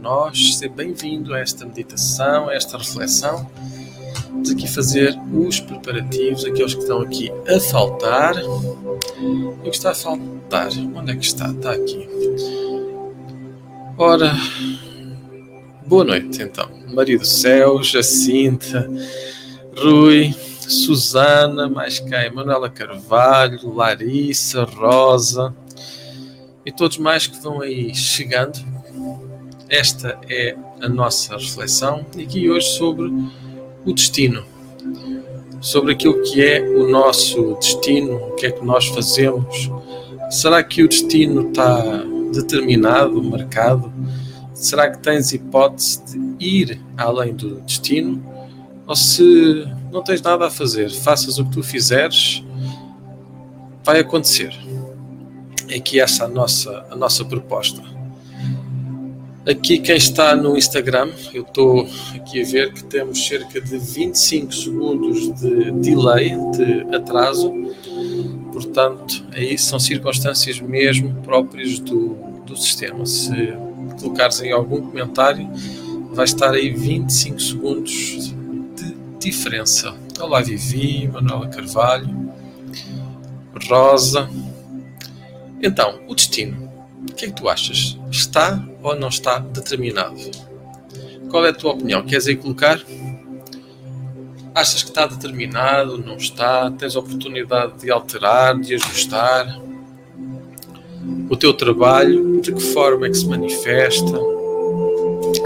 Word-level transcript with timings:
nós. 0.00 0.56
Seja 0.56 0.72
bem-vindo 0.72 1.34
a 1.34 1.40
esta 1.40 1.64
meditação, 1.66 2.48
a 2.48 2.54
esta 2.54 2.78
reflexão. 2.78 3.50
Vamos 4.30 4.50
aqui 4.50 4.68
fazer 4.68 5.18
os 5.32 5.60
preparativos, 5.60 6.44
aqueles 6.44 6.74
que 6.74 6.80
estão 6.80 7.00
aqui 7.00 7.30
a 7.48 7.60
faltar. 7.60 8.34
O 8.44 9.58
que 9.62 9.70
está 9.70 9.90
a 9.90 9.94
faltar? 9.94 10.68
Onde 10.94 11.12
é 11.12 11.16
que 11.16 11.24
está? 11.24 11.50
Está 11.50 11.72
aqui. 11.72 12.08
Ora, 13.96 14.32
boa 15.86 16.04
noite 16.04 16.42
então. 16.42 16.68
Maria 16.92 17.18
do 17.18 17.26
Céu, 17.26 17.82
Jacinta, 17.82 18.88
Rui, 19.76 20.34
Susana, 20.60 21.68
mais 21.68 21.98
quem? 21.98 22.32
Manuela 22.32 22.70
Carvalho, 22.70 23.74
Larissa, 23.74 24.64
Rosa 24.64 25.54
e 26.64 26.72
todos 26.72 26.98
mais 26.98 27.26
que 27.26 27.38
vão 27.40 27.60
aí 27.60 27.94
chegando. 27.94 28.58
Esta 29.68 30.18
é 30.28 30.56
a 30.80 30.88
nossa 30.88 31.36
reflexão 31.36 32.04
aqui 32.20 32.50
hoje 32.50 32.66
sobre 32.76 33.12
o 33.84 33.92
destino, 33.92 34.44
sobre 35.60 35.92
aquilo 35.92 36.22
que 36.22 36.44
é 36.44 36.60
o 36.60 36.88
nosso 36.88 37.54
destino, 37.54 38.16
o 38.16 38.34
que 38.34 38.46
é 38.46 38.50
que 38.50 38.64
nós 38.64 38.86
fazemos. 38.86 39.70
Será 40.30 40.62
que 40.62 40.82
o 40.82 40.88
destino 40.88 41.48
está 41.48 42.04
determinado, 42.32 43.22
marcado? 43.22 43.92
Será 44.52 44.90
que 44.90 44.98
tens 44.98 45.32
hipótese 45.32 46.02
de 46.06 46.44
ir 46.44 46.80
além 46.96 47.34
do 47.34 47.60
destino? 47.62 48.22
Ou 48.86 48.94
se 48.94 49.66
não 49.90 50.02
tens 50.02 50.20
nada 50.20 50.46
a 50.46 50.50
fazer, 50.50 50.90
faças 50.90 51.38
o 51.38 51.44
que 51.44 51.52
tu 51.52 51.62
fizeres, 51.62 52.44
vai 53.82 54.00
acontecer 54.00 54.54
é 55.68 55.80
que 55.80 56.00
essa 56.00 56.24
é 56.24 56.26
a 56.26 56.28
nossa, 56.28 56.86
a 56.90 56.96
nossa 56.96 57.24
proposta. 57.24 57.82
Aqui 59.46 59.78
quem 59.78 59.96
está 59.96 60.34
no 60.34 60.56
Instagram, 60.56 61.10
eu 61.34 61.42
estou 61.42 61.86
aqui 62.14 62.40
a 62.40 62.44
ver 62.46 62.72
que 62.72 62.82
temos 62.84 63.26
cerca 63.26 63.60
de 63.60 63.76
25 63.76 64.54
segundos 64.54 65.38
de 65.38 65.70
delay, 65.72 66.30
de 66.56 66.96
atraso. 66.96 67.52
Portanto, 68.52 69.22
aí 69.32 69.58
são 69.58 69.78
circunstâncias 69.78 70.60
mesmo 70.60 71.14
próprias 71.22 71.78
do, 71.78 72.14
do 72.46 72.56
sistema. 72.56 73.04
Se 73.04 73.52
colocares 74.00 74.40
em 74.40 74.50
algum 74.50 74.80
comentário, 74.80 75.46
vai 76.12 76.24
estar 76.24 76.52
aí 76.52 76.70
25 76.70 77.38
segundos 77.38 78.34
de 78.74 78.96
diferença. 79.18 79.94
Olá 80.18 80.40
Vivi, 80.40 81.06
Manuela 81.06 81.48
Carvalho, 81.48 82.32
Rosa, 83.68 84.30
então, 85.62 86.00
o 86.08 86.14
destino. 86.14 86.70
O 87.10 87.14
que 87.14 87.26
é 87.26 87.28
que 87.28 87.34
tu 87.34 87.48
achas? 87.48 87.98
Está 88.10 88.62
ou 88.84 88.94
não 88.94 89.08
está 89.08 89.38
determinado? 89.38 90.14
Qual 91.30 91.44
é 91.44 91.48
a 91.48 91.54
tua 91.54 91.72
opinião? 91.72 92.04
Queres 92.04 92.28
aí 92.28 92.36
colocar? 92.36 92.80
Achas 94.54 94.82
que 94.82 94.90
está 94.90 95.06
determinado? 95.06 95.98
Não 95.98 96.16
está? 96.16 96.70
Tens 96.70 96.94
a 96.94 97.00
oportunidade 97.00 97.80
de 97.80 97.90
alterar, 97.90 98.56
de 98.60 98.74
ajustar? 98.74 99.58
O 101.28 101.36
teu 101.36 101.54
trabalho, 101.54 102.40
de 102.40 102.52
que 102.52 102.60
forma 102.60 103.06
é 103.06 103.10
que 103.10 103.16
se 103.16 103.26
manifesta? 103.26 104.16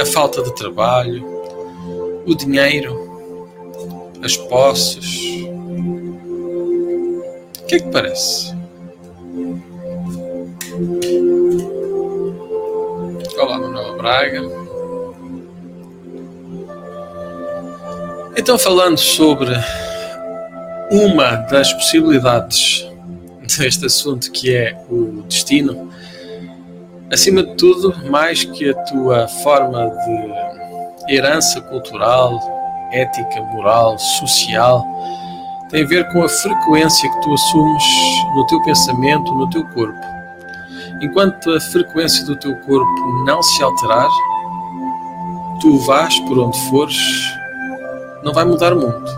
A 0.01 0.05
falta 0.05 0.43
de 0.43 0.55
trabalho? 0.55 1.25
O 2.27 2.35
dinheiro? 2.35 3.09
As 4.23 4.37
posses? 4.37 5.45
O 7.63 7.67
que 7.67 7.77
é 7.77 7.81
que 7.81 7.91
parece? 7.91 8.53
Braga. 13.99 14.43
Então, 18.37 18.57
falando 18.57 18.97
sobre 18.97 19.51
uma 20.89 21.35
das 21.51 21.73
possibilidades 21.73 22.89
deste 23.59 23.87
assunto 23.87 24.31
que 24.31 24.55
é 24.55 24.81
o 24.89 25.23
destino, 25.23 25.91
acima 27.13 27.43
de 27.43 27.57
tudo, 27.57 27.93
mais 28.09 28.45
que 28.45 28.71
a 28.71 28.75
tua 28.85 29.27
forma 29.43 29.91
de 31.07 31.15
herança 31.17 31.61
cultural, 31.63 32.39
ética, 32.93 33.43
moral, 33.53 33.99
social, 33.99 34.87
tem 35.71 35.83
a 35.83 35.87
ver 35.87 36.09
com 36.13 36.23
a 36.23 36.29
frequência 36.29 37.11
que 37.11 37.21
tu 37.23 37.35
assumes 37.35 37.85
no 38.37 38.47
teu 38.47 38.63
pensamento, 38.63 39.35
no 39.35 39.51
teu 39.51 39.67
corpo. 39.71 40.18
Enquanto 41.01 41.51
a 41.53 41.61
frequência 41.61 42.25
do 42.25 42.35
teu 42.35 42.57
corpo 42.63 43.25
não 43.25 43.41
se 43.41 43.63
alterar, 43.63 44.11
tu 45.61 45.79
vais 45.79 46.19
por 46.21 46.37
onde 46.39 46.59
fores, 46.69 46.97
não 48.25 48.33
vai 48.33 48.45
mudar 48.45 48.73
o 48.73 48.81
mundo. 48.81 49.11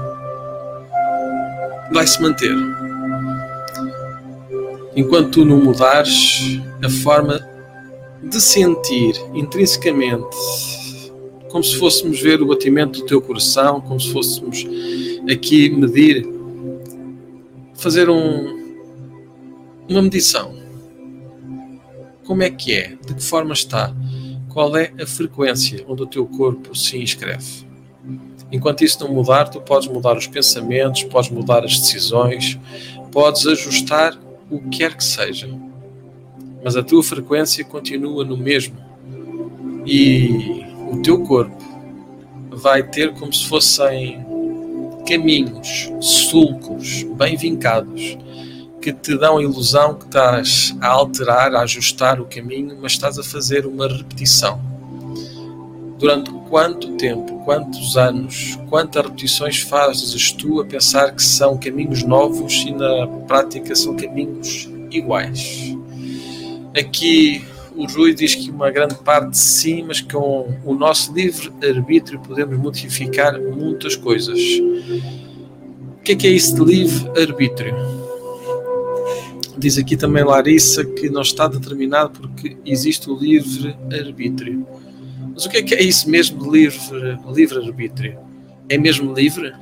Vai 1.91 2.06
se 2.06 2.21
manter. 2.21 2.55
Enquanto 4.94 5.31
tu 5.31 5.44
não 5.47 5.56
mudares 5.56 6.61
a 6.85 6.91
forma 7.03 7.41
de 8.23 8.38
sentir 8.38 9.15
intrinsecamente, 9.32 10.37
como 11.50 11.65
se 11.65 11.79
fôssemos 11.79 12.21
ver 12.21 12.43
o 12.43 12.47
batimento 12.47 13.00
do 13.00 13.06
teu 13.06 13.23
coração, 13.23 13.81
como 13.81 13.99
se 13.99 14.12
fôssemos 14.12 14.67
aqui 15.32 15.71
medir, 15.71 16.29
fazer 17.75 18.11
um, 18.11 18.77
uma 19.88 20.03
medição 20.03 20.60
como 22.31 22.44
é 22.44 22.49
que 22.49 22.73
é? 22.73 22.97
De 23.05 23.12
que 23.12 23.25
forma 23.25 23.53
está? 23.53 23.93
Qual 24.50 24.77
é 24.77 24.93
a 25.03 25.05
frequência 25.05 25.85
onde 25.88 26.05
o 26.05 26.06
teu 26.06 26.25
corpo 26.25 26.77
se 26.77 26.97
inscreve? 26.97 27.67
Enquanto 28.53 28.85
isso 28.85 29.03
não 29.03 29.12
mudar, 29.12 29.49
tu 29.49 29.61
podes 29.61 29.88
mudar 29.88 30.17
os 30.17 30.29
pensamentos, 30.29 31.03
podes 31.03 31.29
mudar 31.29 31.65
as 31.65 31.77
decisões, 31.81 32.56
podes 33.11 33.44
ajustar 33.49 34.17
o 34.49 34.61
que 34.61 34.79
quer 34.79 34.97
que 34.97 35.03
seja. 35.03 35.50
Mas 36.62 36.77
a 36.77 36.85
tua 36.85 37.03
frequência 37.03 37.65
continua 37.65 38.25
no 38.25 38.37
mesmo. 38.37 38.77
E 39.85 40.65
o 40.88 41.03
teu 41.03 41.25
corpo 41.25 41.65
vai 42.49 42.85
ter 42.85 43.12
como 43.15 43.32
se 43.32 43.49
fossem 43.49 44.25
caminhos, 45.05 45.91
sulcos, 46.00 47.03
bem 47.17 47.37
vincados 47.37 48.17
que 48.81 48.93
te 48.93 49.17
dão 49.17 49.37
a 49.37 49.43
ilusão 49.43 49.94
que 49.94 50.06
estás 50.06 50.75
a 50.81 50.88
alterar, 50.88 51.55
a 51.55 51.61
ajustar 51.61 52.21
o 52.21 52.25
caminho, 52.25 52.77
mas 52.81 52.93
estás 52.93 53.19
a 53.19 53.23
fazer 53.23 53.67
uma 53.67 53.87
repetição. 53.87 54.61
Durante 55.99 56.31
quanto 56.49 56.97
tempo, 56.97 57.44
quantos 57.44 57.96
anos, 57.96 58.58
quantas 58.70 59.05
repetições 59.05 59.60
fazes 59.60 60.32
tu 60.32 60.60
a 60.60 60.65
pensar 60.65 61.15
que 61.15 61.22
são 61.22 61.58
caminhos 61.58 62.03
novos 62.03 62.65
e 62.67 62.72
na 62.72 63.06
prática 63.29 63.75
são 63.77 63.94
caminhos 63.94 64.67
iguais? 64.91 65.77
Aqui 66.75 67.44
o 67.77 67.87
Rui 67.87 68.15
diz 68.15 68.34
que 68.34 68.51
uma 68.51 68.70
grande 68.70 68.94
parte 68.96 69.37
sim, 69.37 69.84
mas 69.87 70.01
com 70.01 70.55
o 70.65 70.75
nosso 70.75 71.13
livre-arbítrio 71.13 72.19
podemos 72.20 72.58
modificar 72.58 73.39
muitas 73.39 73.94
coisas. 73.94 74.39
O 74.39 76.03
que 76.03 76.13
é 76.13 76.17
que 76.17 76.27
é 76.27 76.31
isso 76.31 76.55
de 76.55 76.65
livre-arbítrio? 76.65 78.00
Diz 79.60 79.76
aqui 79.76 79.94
também 79.94 80.24
Larissa 80.24 80.82
que 80.86 81.10
não 81.10 81.20
está 81.20 81.46
determinado 81.46 82.19
porque 82.19 82.56
existe 82.64 83.10
o 83.10 83.14
livre-arbítrio. 83.14 84.67
Mas 85.34 85.44
o 85.44 85.50
que 85.50 85.58
é 85.58 85.62
que 85.62 85.74
é 85.74 85.82
isso 85.82 86.08
mesmo 86.08 86.43
de 86.43 86.48
livre-arbítrio? 86.48 88.12
Livre 88.12 88.19
é 88.70 88.79
mesmo 88.79 89.12
livre? 89.12 89.52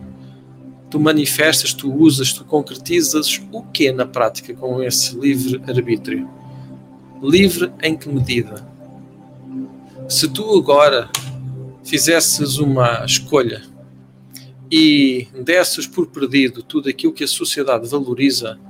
Tu 0.89 1.01
manifestas, 1.01 1.75
tu 1.75 1.93
usas, 1.93 2.33
tu 2.33 2.45
concretizas 2.45 3.41
o 3.51 3.61
que 3.63 3.91
na 3.91 4.07
prática 4.07 4.55
com 4.55 4.81
esse 4.81 5.19
livre-arbítrio? 5.19 6.31
Livre 7.21 7.73
em 7.83 7.97
que 7.97 8.09
medida? 8.09 8.65
Se 10.09 10.29
tu 10.29 10.57
agora 10.57 11.11
fizesses 11.83 12.59
uma 12.59 13.05
escolha 13.05 13.63
e 14.71 15.27
desses 15.45 15.89
por 15.89 16.07
perdido 16.07 16.63
tudo 16.63 16.89
aquilo 16.89 17.13
que 17.13 17.25
a 17.25 17.29
sociedade 17.29 17.89
valoriza 17.89 18.61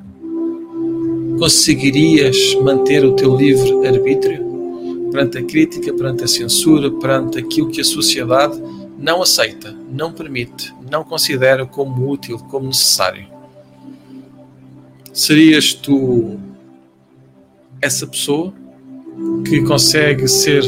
conseguirias 1.38 2.54
manter 2.62 3.04
o 3.04 3.14
teu 3.14 3.36
livre 3.36 3.86
arbítrio 3.86 4.48
perante 5.10 5.38
a 5.38 5.42
crítica, 5.42 5.92
perante 5.92 6.24
a 6.24 6.28
censura, 6.28 6.90
perante 6.90 7.38
aquilo 7.38 7.70
que 7.70 7.80
a 7.80 7.84
sociedade 7.84 8.60
não 8.98 9.22
aceita, 9.22 9.74
não 9.90 10.12
permite, 10.12 10.74
não 10.90 11.04
considera 11.04 11.64
como 11.64 12.10
útil, 12.10 12.38
como 12.38 12.66
necessário? 12.66 13.26
Serias 15.12 15.72
tu 15.72 16.38
essa 17.80 18.06
pessoa 18.06 18.52
que 19.48 19.62
consegue 19.62 20.26
ser 20.28 20.64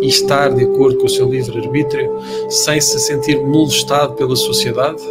e 0.00 0.06
estar 0.06 0.54
de 0.54 0.64
acordo 0.64 0.98
com 0.98 1.06
o 1.06 1.08
seu 1.08 1.28
livre-arbítrio 1.28 2.10
sem 2.50 2.80
se 2.80 2.98
sentir 3.00 3.36
molestado 3.42 4.14
pela 4.14 4.36
sociedade? 4.36 5.02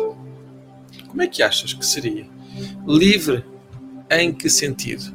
Como 1.07 1.21
é 1.21 1.27
que 1.27 1.43
achas 1.43 1.73
que 1.73 1.85
seria? 1.85 2.27
Livre 2.87 3.43
em 4.09 4.33
que 4.33 4.49
sentido? 4.49 5.13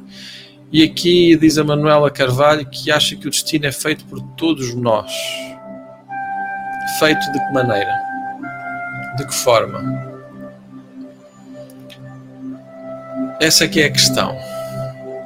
E 0.71 0.83
aqui 0.83 1.35
diz 1.35 1.57
a 1.57 1.63
Manuela 1.63 2.09
Carvalho 2.09 2.65
que 2.65 2.89
acha 2.89 3.15
que 3.15 3.27
o 3.27 3.29
destino 3.29 3.65
é 3.65 3.71
feito 3.71 4.05
por 4.05 4.21
todos 4.37 4.73
nós. 4.73 5.11
Feito 6.99 7.19
de 7.31 7.39
que 7.39 7.53
maneira? 7.53 7.93
De 9.17 9.27
que 9.27 9.33
forma? 9.33 10.09
Essa 13.39 13.65
é 13.65 13.67
que 13.67 13.81
é 13.81 13.85
a 13.85 13.91
questão. 13.91 14.37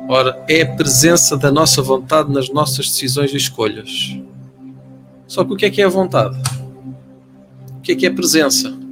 Ora, 0.07 0.43
é 0.47 0.61
a 0.61 0.75
presença 0.75 1.35
da 1.35 1.51
nossa 1.51 1.81
vontade 1.81 2.31
nas 2.31 2.49
nossas 2.49 2.87
decisões 2.87 3.33
e 3.33 3.37
escolhas. 3.37 4.17
Só 5.27 5.43
que 5.43 5.53
o 5.53 5.55
que 5.55 5.65
é 5.65 5.69
que 5.69 5.81
é 5.81 5.85
a 5.85 5.89
vontade? 5.89 6.37
O 7.77 7.81
que 7.81 7.91
é 7.91 7.95
que 7.95 8.05
é 8.05 8.09
a 8.09 8.13
presença? 8.13 8.84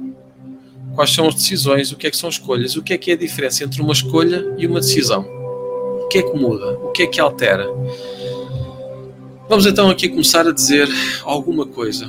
Quais 0.94 1.12
são 1.12 1.26
as 1.26 1.34
decisões? 1.34 1.90
O 1.90 1.96
que 1.96 2.06
é 2.06 2.10
que 2.10 2.16
são 2.16 2.28
escolhas? 2.28 2.76
O 2.76 2.82
que 2.82 2.92
é 2.92 2.98
que 2.98 3.10
é 3.10 3.14
a 3.14 3.16
diferença 3.18 3.64
entre 3.64 3.82
uma 3.82 3.92
escolha 3.92 4.54
e 4.56 4.66
uma 4.66 4.80
decisão? 4.80 5.22
O 5.22 6.08
que 6.08 6.18
é 6.18 6.22
que 6.22 6.38
muda? 6.38 6.78
O 6.78 6.92
que 6.92 7.02
é 7.02 7.06
que 7.06 7.20
altera? 7.20 7.66
Vamos 9.48 9.66
então 9.66 9.90
aqui 9.90 10.08
começar 10.08 10.46
a 10.46 10.52
dizer 10.52 10.88
alguma 11.24 11.66
coisa 11.66 12.08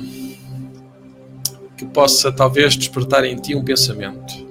que 1.76 1.84
possa 1.84 2.32
talvez 2.32 2.76
despertar 2.76 3.24
em 3.24 3.36
ti 3.36 3.54
um 3.54 3.64
pensamento. 3.64 4.46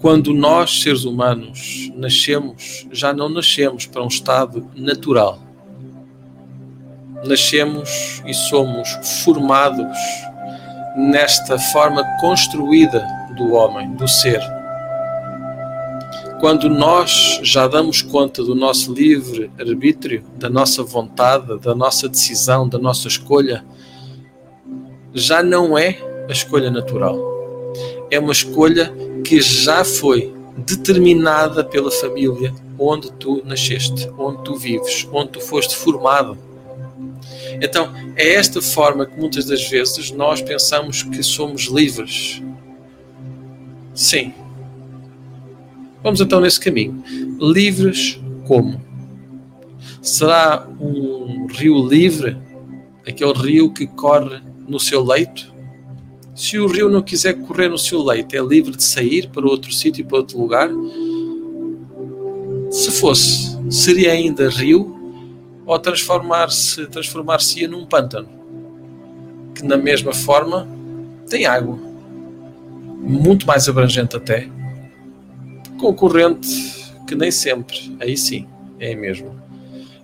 Quando 0.00 0.32
nós, 0.32 0.82
seres 0.82 1.04
humanos, 1.04 1.90
nascemos, 1.94 2.86
já 2.90 3.12
não 3.12 3.28
nascemos 3.28 3.86
para 3.86 4.02
um 4.02 4.08
estado 4.08 4.68
natural. 4.74 5.40
Nascemos 7.24 8.22
e 8.26 8.34
somos 8.34 8.88
formados 9.24 9.96
nesta 10.96 11.58
forma 11.58 12.04
construída 12.20 13.06
do 13.36 13.52
homem, 13.52 13.92
do 13.94 14.06
ser. 14.06 14.40
Quando 16.40 16.68
nós 16.68 17.40
já 17.42 17.68
damos 17.68 18.02
conta 18.02 18.42
do 18.42 18.54
nosso 18.54 18.92
livre 18.92 19.50
arbítrio, 19.58 20.24
da 20.36 20.50
nossa 20.50 20.82
vontade, 20.82 21.58
da 21.60 21.74
nossa 21.74 22.08
decisão, 22.08 22.68
da 22.68 22.78
nossa 22.78 23.06
escolha, 23.06 23.64
já 25.14 25.42
não 25.42 25.78
é 25.78 25.98
a 26.28 26.32
escolha 26.32 26.70
natural. 26.70 27.16
É 28.10 28.18
uma 28.18 28.32
escolha 28.32 28.92
que 29.24 29.40
já 29.40 29.84
foi 29.84 30.34
determinada 30.56 31.64
pela 31.64 31.90
família 31.90 32.52
onde 32.78 33.12
tu 33.12 33.40
nasceste, 33.44 34.10
onde 34.18 34.42
tu 34.42 34.56
vives, 34.56 35.08
onde 35.12 35.30
tu 35.30 35.40
foste 35.40 35.76
formado 35.76 36.36
então, 37.62 37.94
é 38.16 38.34
esta 38.34 38.60
forma 38.60 39.06
que 39.06 39.16
muitas 39.16 39.44
das 39.44 39.70
vezes 39.70 40.10
nós 40.10 40.42
pensamos 40.42 41.04
que 41.04 41.22
somos 41.22 41.66
livres. 41.66 42.42
Sim. 43.94 44.34
Vamos 46.02 46.20
então 46.20 46.40
nesse 46.40 46.58
caminho. 46.58 47.04
Livres 47.38 48.20
como? 48.48 48.82
Será 50.02 50.66
um 50.80 51.46
rio 51.46 51.86
livre, 51.86 52.36
aquele 53.06 53.32
rio 53.34 53.72
que 53.72 53.86
corre 53.86 54.40
no 54.66 54.80
seu 54.80 55.00
leito? 55.04 55.54
Se 56.34 56.58
o 56.58 56.66
rio 56.66 56.88
não 56.88 57.00
quiser 57.00 57.34
correr 57.34 57.68
no 57.68 57.78
seu 57.78 58.02
leito, 58.02 58.34
é 58.34 58.40
livre 58.40 58.76
de 58.76 58.82
sair 58.82 59.28
para 59.28 59.46
outro 59.46 59.72
sítio, 59.72 60.04
para 60.04 60.18
outro 60.18 60.36
lugar? 60.36 60.68
Se 62.72 62.90
fosse, 62.90 63.56
seria 63.70 64.10
ainda 64.10 64.48
rio 64.48 65.01
ou 65.72 65.78
transformar-se 65.78 66.86
transformar-se 66.86 67.66
num 67.66 67.86
pântano 67.86 68.28
que 69.54 69.64
na 69.64 69.76
mesma 69.76 70.12
forma 70.12 70.68
tem 71.28 71.46
água 71.46 71.78
muito 72.98 73.46
mais 73.46 73.68
abrangente 73.68 74.16
até 74.16 74.48
com 75.78 75.92
corrente 75.94 76.94
que 77.06 77.14
nem 77.14 77.30
sempre 77.30 77.96
aí 78.00 78.16
sim 78.16 78.46
é 78.78 78.94
mesmo 78.94 79.42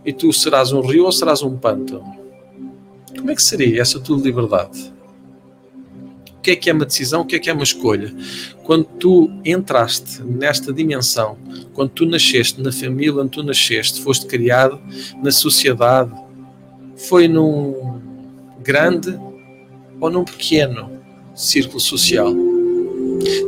e 0.05 0.13
tu 0.13 0.33
serás 0.33 0.73
um 0.73 0.81
rio 0.81 1.05
ou 1.05 1.13
serás 1.13 1.43
um 1.43 1.57
pântano? 1.57 2.17
Como 3.15 3.31
é 3.31 3.35
que 3.35 3.43
seria 3.43 3.83
essa 3.83 4.01
tua 4.01 4.17
liberdade 4.17 4.93
que 6.49 6.53
é 6.53 6.57
que 6.57 6.71
é 6.71 6.73
uma 6.73 6.87
decisão, 6.87 7.21
o 7.21 7.25
que 7.27 7.37
é 7.37 7.39
que 7.39 7.51
é 7.51 7.53
uma 7.53 7.63
escolha. 7.63 8.15
Quando 8.65 8.85
tu 8.85 9.31
entraste 9.45 10.23
nesta 10.23 10.73
dimensão, 10.73 11.37
quando 11.75 11.91
tu 11.91 12.07
nasceste 12.07 12.63
na 12.63 12.73
família 12.73 13.21
onde 13.21 13.31
tu 13.31 13.43
nasceste, 13.43 14.01
foste 14.01 14.25
criado 14.25 14.81
na 15.23 15.31
sociedade, 15.31 16.11
foi 16.97 17.29
num 17.29 18.01
grande 18.63 19.19
ou 20.01 20.11
num 20.11 20.25
pequeno 20.25 20.91
círculo 21.35 21.81
social. 21.81 22.35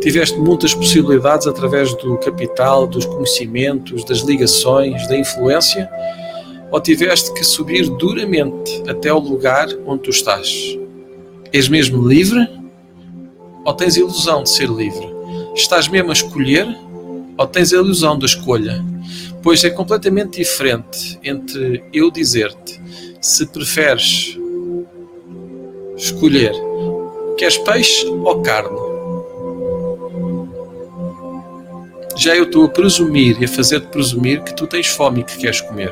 Tiveste 0.02 0.38
muitas 0.38 0.74
possibilidades 0.74 1.46
através 1.46 1.94
do 1.94 2.18
capital, 2.18 2.86
dos 2.86 3.06
conhecimentos, 3.06 4.04
das 4.04 4.18
ligações, 4.18 5.06
da 5.06 5.16
influência, 5.16 5.88
ou 6.70 6.80
tiveste 6.80 7.32
que 7.32 7.44
subir 7.44 7.88
duramente 7.88 8.82
até 8.86 9.12
o 9.12 9.18
lugar 9.18 9.68
onde 9.86 10.02
tu 10.02 10.10
estás? 10.10 10.76
És 11.52 11.68
mesmo 11.68 12.06
livre 12.06 12.59
ou 13.64 13.74
tens 13.74 13.96
a 13.96 14.00
ilusão 14.00 14.42
de 14.42 14.50
ser 14.50 14.68
livre? 14.68 15.08
Estás 15.54 15.88
mesmo 15.88 16.10
a 16.10 16.12
escolher 16.12 16.66
ou 17.36 17.46
tens 17.46 17.72
a 17.72 17.76
ilusão 17.76 18.18
da 18.18 18.26
escolha? 18.26 18.84
Pois 19.42 19.64
é 19.64 19.70
completamente 19.70 20.38
diferente 20.38 21.18
entre 21.22 21.82
eu 21.92 22.10
dizer-te 22.10 22.80
se 23.20 23.46
preferes 23.46 24.36
escolher 25.96 26.52
queres 27.40 27.56
peixe 27.56 28.06
ou 28.06 28.42
carne. 28.42 28.78
Já 32.14 32.36
eu 32.36 32.44
estou 32.44 32.66
a 32.66 32.68
presumir 32.68 33.40
e 33.40 33.46
a 33.46 33.48
fazer-te 33.48 33.86
presumir 33.86 34.42
que 34.42 34.54
tu 34.54 34.66
tens 34.66 34.88
fome 34.88 35.20
e 35.20 35.24
que 35.24 35.38
queres 35.38 35.62
comer. 35.62 35.90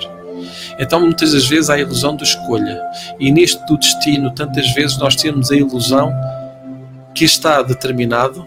Então, 0.79 1.01
muitas 1.01 1.33
das 1.33 1.47
vezes, 1.47 1.71
há 1.71 1.75
a 1.75 1.81
ilusão 1.81 2.15
da 2.15 2.23
escolha. 2.23 2.79
E 3.19 3.33
neste 3.33 3.65
do 3.65 3.79
destino, 3.79 4.31
tantas 4.35 4.71
vezes 4.75 4.99
nós 4.99 5.17
temos 5.17 5.51
a 5.51 5.57
ilusão 5.57 6.13
que 7.19 7.25
está 7.25 7.63
determinado 7.63 8.47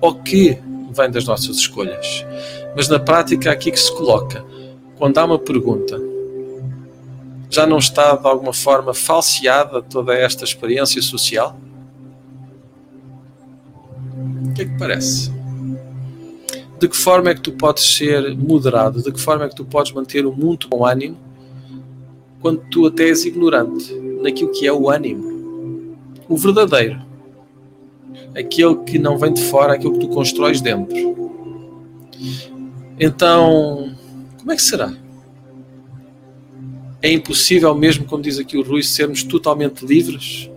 ou 0.00 0.14
que 0.14 0.56
vem 0.92 1.10
das 1.10 1.24
nossas 1.24 1.56
escolhas. 1.56 2.24
Mas 2.76 2.88
na 2.88 3.00
prática, 3.00 3.50
aqui 3.50 3.72
que 3.72 3.80
se 3.80 3.92
coloca, 3.92 4.44
quando 4.96 5.18
há 5.18 5.24
uma 5.24 5.40
pergunta, 5.40 6.00
já 7.50 7.66
não 7.66 7.78
está 7.78 8.14
de 8.14 8.24
alguma 8.28 8.52
forma 8.52 8.94
falseada 8.94 9.82
toda 9.82 10.14
esta 10.14 10.44
experiência 10.44 11.02
social? 11.02 11.58
O 14.48 14.54
que 14.54 14.62
é 14.62 14.64
que 14.66 14.78
parece? 14.78 15.32
De 16.78 16.88
que 16.88 16.96
forma 16.96 17.30
é 17.30 17.34
que 17.34 17.40
tu 17.40 17.50
podes 17.50 17.96
ser 17.96 18.36
moderado? 18.36 19.02
De 19.02 19.10
que 19.10 19.20
forma 19.20 19.46
é 19.46 19.48
que 19.48 19.56
tu 19.56 19.64
podes 19.64 19.90
manter 19.90 20.24
o 20.24 20.32
mundo 20.32 20.68
com 20.68 20.86
ânimo 20.86 21.16
quando 22.40 22.62
tu 22.70 22.86
até 22.86 23.08
és 23.08 23.24
ignorante 23.24 23.92
naquilo 24.22 24.52
que 24.52 24.64
é 24.64 24.72
o 24.72 24.88
ânimo? 24.88 25.96
O 26.28 26.36
verdadeiro 26.36 27.09
aquele 28.34 28.76
que 28.84 28.98
não 28.98 29.18
vem 29.18 29.32
de 29.32 29.42
fora, 29.42 29.74
aquilo 29.74 29.92
que 29.94 30.00
tu 30.00 30.08
constróis 30.08 30.60
dentro. 30.60 31.16
Então, 32.98 33.94
como 34.38 34.52
é 34.52 34.56
que 34.56 34.62
será? 34.62 34.92
É 37.02 37.10
impossível, 37.10 37.74
mesmo 37.74 38.04
como 38.04 38.22
diz 38.22 38.38
aqui 38.38 38.58
o 38.58 38.62
Rui, 38.62 38.82
sermos 38.82 39.22
totalmente 39.22 39.84
livres? 39.86 40.50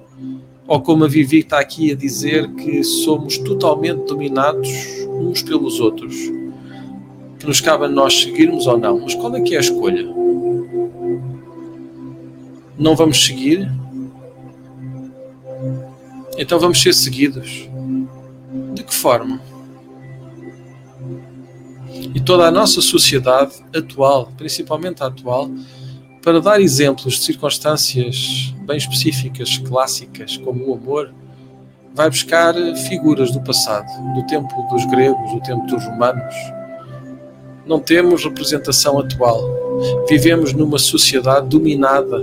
Ou 0.67 0.81
como 0.81 1.05
a 1.05 1.07
Vivi 1.07 1.39
está 1.39 1.59
aqui 1.59 1.91
a 1.91 1.95
dizer 1.95 2.49
que 2.55 2.83
somos 2.83 3.37
totalmente 3.37 4.05
dominados 4.05 4.69
uns 5.07 5.41
pelos 5.41 5.79
outros? 5.79 6.15
Que 7.39 7.45
nos 7.45 7.61
cabe 7.61 7.85
a 7.85 7.89
nós 7.89 8.21
seguirmos 8.21 8.67
ou 8.67 8.77
não? 8.77 8.99
Mas 8.99 9.15
qual 9.15 9.35
é 9.35 9.41
que 9.41 9.55
é 9.55 9.57
a 9.57 9.61
escolha? 9.61 10.03
Não 12.77 12.95
vamos 12.95 13.25
seguir? 13.25 13.69
Então 16.37 16.59
vamos 16.59 16.81
ser 16.81 16.93
seguidos. 16.93 17.69
De 18.73 18.83
que 18.83 18.93
forma? 18.93 19.39
E 22.13 22.19
toda 22.19 22.47
a 22.47 22.51
nossa 22.51 22.81
sociedade 22.81 23.53
atual, 23.75 24.31
principalmente 24.37 25.01
a 25.03 25.07
atual, 25.07 25.49
para 26.21 26.39
dar 26.39 26.61
exemplos 26.61 27.15
de 27.15 27.23
circunstâncias 27.25 28.53
bem 28.65 28.77
específicas, 28.77 29.57
clássicas, 29.57 30.37
como 30.37 30.69
o 30.69 30.73
amor, 30.73 31.13
vai 31.93 32.09
buscar 32.09 32.55
figuras 32.87 33.31
do 33.31 33.41
passado, 33.41 33.87
do 34.15 34.25
tempo 34.25 34.49
dos 34.71 34.85
gregos, 34.85 35.31
do 35.31 35.41
tempo 35.41 35.65
dos 35.67 35.83
romanos. 35.85 36.33
Não 37.65 37.79
temos 37.79 38.23
representação 38.23 38.99
atual. 38.99 39.41
Vivemos 40.09 40.53
numa 40.53 40.79
sociedade 40.79 41.47
dominada 41.47 42.19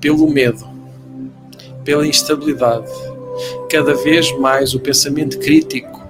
pelo 0.00 0.28
medo, 0.28 0.64
pela 1.84 2.06
instabilidade. 2.06 2.90
Cada 3.70 3.94
vez 3.94 4.30
mais 4.38 4.74
o 4.74 4.80
pensamento 4.80 5.38
crítico 5.38 6.02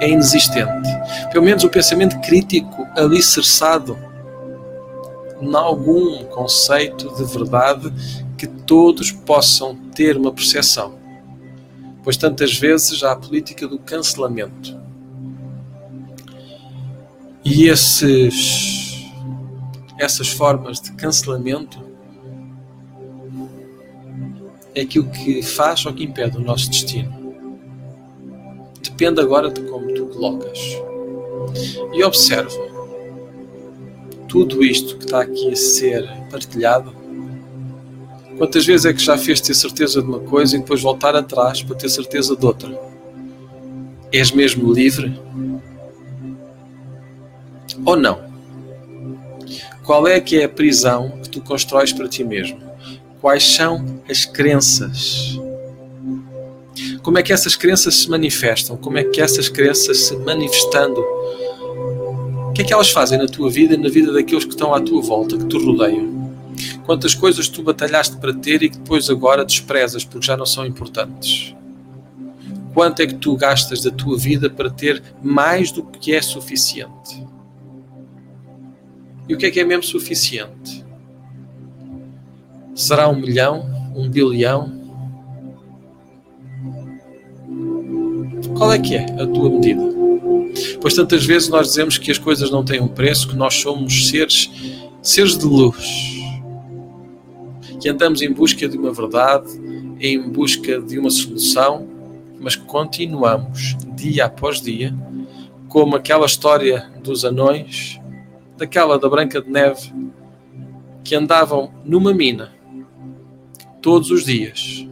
é 0.00 0.08
inexistente. 0.08 0.88
Pelo 1.30 1.44
menos 1.44 1.64
o 1.64 1.68
pensamento 1.68 2.18
crítico 2.20 2.86
alicerçado 2.96 3.96
em 5.40 5.54
algum 5.54 6.24
conceito 6.24 7.14
de 7.14 7.24
verdade 7.24 7.92
que 8.36 8.46
todos 8.46 9.12
possam 9.12 9.76
ter 9.94 10.16
uma 10.16 10.32
percepção. 10.32 10.94
Pois 12.02 12.16
tantas 12.16 12.56
vezes 12.56 13.02
há 13.02 13.12
a 13.12 13.16
política 13.16 13.68
do 13.68 13.78
cancelamento. 13.78 14.80
E 17.44 17.68
esses, 17.68 19.04
essas 19.98 20.28
formas 20.28 20.80
de 20.80 20.92
cancelamento 20.92 21.91
é 24.74 24.82
aquilo 24.82 25.08
que 25.10 25.42
faz 25.42 25.84
ou 25.86 25.92
que 25.92 26.04
impede 26.04 26.36
o 26.36 26.40
nosso 26.40 26.70
destino. 26.70 27.12
Depende 28.82 29.20
agora 29.20 29.50
de 29.50 29.60
como 29.62 29.92
tu 29.94 30.06
colocas. 30.06 30.58
E 31.92 32.02
observa 32.02 32.72
tudo 34.28 34.64
isto 34.64 34.96
que 34.96 35.04
está 35.04 35.20
aqui 35.20 35.50
a 35.50 35.56
ser 35.56 36.08
partilhado. 36.30 36.94
Quantas 38.38 38.64
vezes 38.64 38.86
é 38.86 38.92
que 38.92 39.02
já 39.02 39.18
fez 39.18 39.40
ter 39.40 39.54
certeza 39.54 40.00
de 40.00 40.08
uma 40.08 40.20
coisa 40.20 40.56
e 40.56 40.58
depois 40.58 40.80
voltar 40.80 41.14
atrás 41.14 41.62
para 41.62 41.76
ter 41.76 41.90
certeza 41.90 42.34
de 42.34 42.46
outra? 42.46 42.80
És 44.10 44.30
mesmo 44.30 44.72
livre? 44.72 45.20
Ou 47.84 47.96
não? 47.96 48.32
Qual 49.84 50.06
é 50.08 50.20
que 50.20 50.40
é 50.40 50.44
a 50.44 50.48
prisão 50.48 51.10
que 51.22 51.28
tu 51.28 51.40
constróis 51.42 51.92
para 51.92 52.08
ti 52.08 52.24
mesmo? 52.24 52.71
Quais 53.22 53.54
são 53.54 54.02
as 54.10 54.24
crenças? 54.24 55.38
Como 57.04 57.18
é 57.18 57.22
que 57.22 57.32
essas 57.32 57.54
crenças 57.54 57.94
se 57.94 58.10
manifestam? 58.10 58.76
Como 58.76 58.98
é 58.98 59.04
que 59.04 59.20
essas 59.20 59.48
crenças 59.48 59.96
se 59.98 60.16
manifestando? 60.16 61.00
O 61.00 62.52
que 62.52 62.62
é 62.62 62.64
que 62.64 62.72
elas 62.72 62.90
fazem 62.90 63.16
na 63.16 63.26
tua 63.26 63.48
vida 63.48 63.74
e 63.74 63.76
na 63.76 63.88
vida 63.88 64.12
daqueles 64.12 64.44
que 64.44 64.50
estão 64.50 64.74
à 64.74 64.80
tua 64.80 65.00
volta, 65.00 65.38
que 65.38 65.46
te 65.46 65.56
rodeiam? 65.56 66.32
Quantas 66.84 67.14
coisas 67.14 67.46
tu 67.46 67.62
batalhaste 67.62 68.16
para 68.16 68.34
ter 68.34 68.60
e 68.64 68.68
que 68.68 68.78
depois 68.78 69.08
agora 69.08 69.44
desprezas 69.44 70.04
porque 70.04 70.26
já 70.26 70.36
não 70.36 70.44
são 70.44 70.66
importantes? 70.66 71.54
Quanto 72.74 73.02
é 73.02 73.06
que 73.06 73.14
tu 73.14 73.36
gastas 73.36 73.82
da 73.82 73.92
tua 73.92 74.18
vida 74.18 74.50
para 74.50 74.68
ter 74.68 75.00
mais 75.22 75.70
do 75.70 75.84
que 75.84 76.12
é 76.12 76.20
suficiente? 76.20 77.24
E 79.28 79.34
o 79.34 79.38
que 79.38 79.46
é 79.46 79.50
que 79.52 79.60
é 79.60 79.64
mesmo 79.64 79.84
suficiente? 79.84 80.81
Será 82.74 83.08
um 83.08 83.16
milhão? 83.16 83.66
Um 83.94 84.08
bilhão? 84.08 84.72
Qual 88.56 88.72
é 88.72 88.78
que 88.78 88.94
é 88.94 89.04
a 89.20 89.26
tua 89.26 89.50
medida? 89.50 89.82
Pois 90.80 90.94
tantas 90.94 91.24
vezes 91.24 91.48
nós 91.48 91.68
dizemos 91.68 91.98
que 91.98 92.10
as 92.10 92.18
coisas 92.18 92.50
não 92.50 92.64
têm 92.64 92.80
um 92.80 92.88
preço, 92.88 93.28
que 93.28 93.36
nós 93.36 93.54
somos 93.54 94.08
seres, 94.08 94.50
seres 95.02 95.36
de 95.36 95.44
luz, 95.44 96.14
que 97.80 97.88
andamos 97.88 98.22
em 98.22 98.32
busca 98.32 98.66
de 98.66 98.78
uma 98.78 98.92
verdade, 98.92 99.48
em 100.00 100.20
busca 100.30 100.80
de 100.80 100.98
uma 100.98 101.10
solução, 101.10 101.86
mas 102.40 102.56
continuamos 102.56 103.76
dia 103.94 104.24
após 104.24 104.60
dia, 104.60 104.94
como 105.68 105.96
aquela 105.96 106.26
história 106.26 106.90
dos 107.02 107.24
anões, 107.24 108.00
daquela 108.56 108.98
da 108.98 109.08
Branca 109.08 109.42
de 109.42 109.50
Neve, 109.50 109.92
que 111.04 111.14
andavam 111.14 111.72
numa 111.84 112.14
mina 112.14 112.61
todos 113.82 114.10
os 114.10 114.24
dias. 114.24 114.86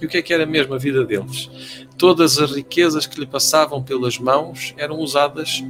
E 0.00 0.06
o 0.06 0.08
que 0.08 0.18
é 0.18 0.22
que 0.22 0.32
era 0.32 0.46
mesmo 0.46 0.74
a 0.74 0.78
vida 0.78 1.04
deles? 1.04 1.50
Todas 1.96 2.38
as 2.38 2.52
riquezas 2.52 3.06
que 3.06 3.18
lhe 3.18 3.26
passavam 3.26 3.82
pelas 3.82 4.18
mãos 4.18 4.74
eram 4.76 5.00
usadas 5.00 5.64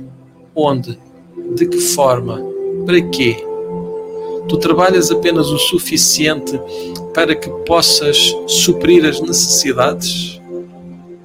onde? 0.54 0.98
De 1.54 1.66
que 1.66 1.80
forma? 1.80 2.42
Para 2.84 3.00
quê? 3.00 3.36
Tu 4.48 4.58
trabalhas 4.58 5.10
apenas 5.10 5.48
o 5.48 5.58
suficiente 5.58 6.60
para 7.14 7.34
que 7.34 7.48
possas 7.64 8.34
suprir 8.46 9.04
as 9.06 9.20
necessidades? 9.20 10.40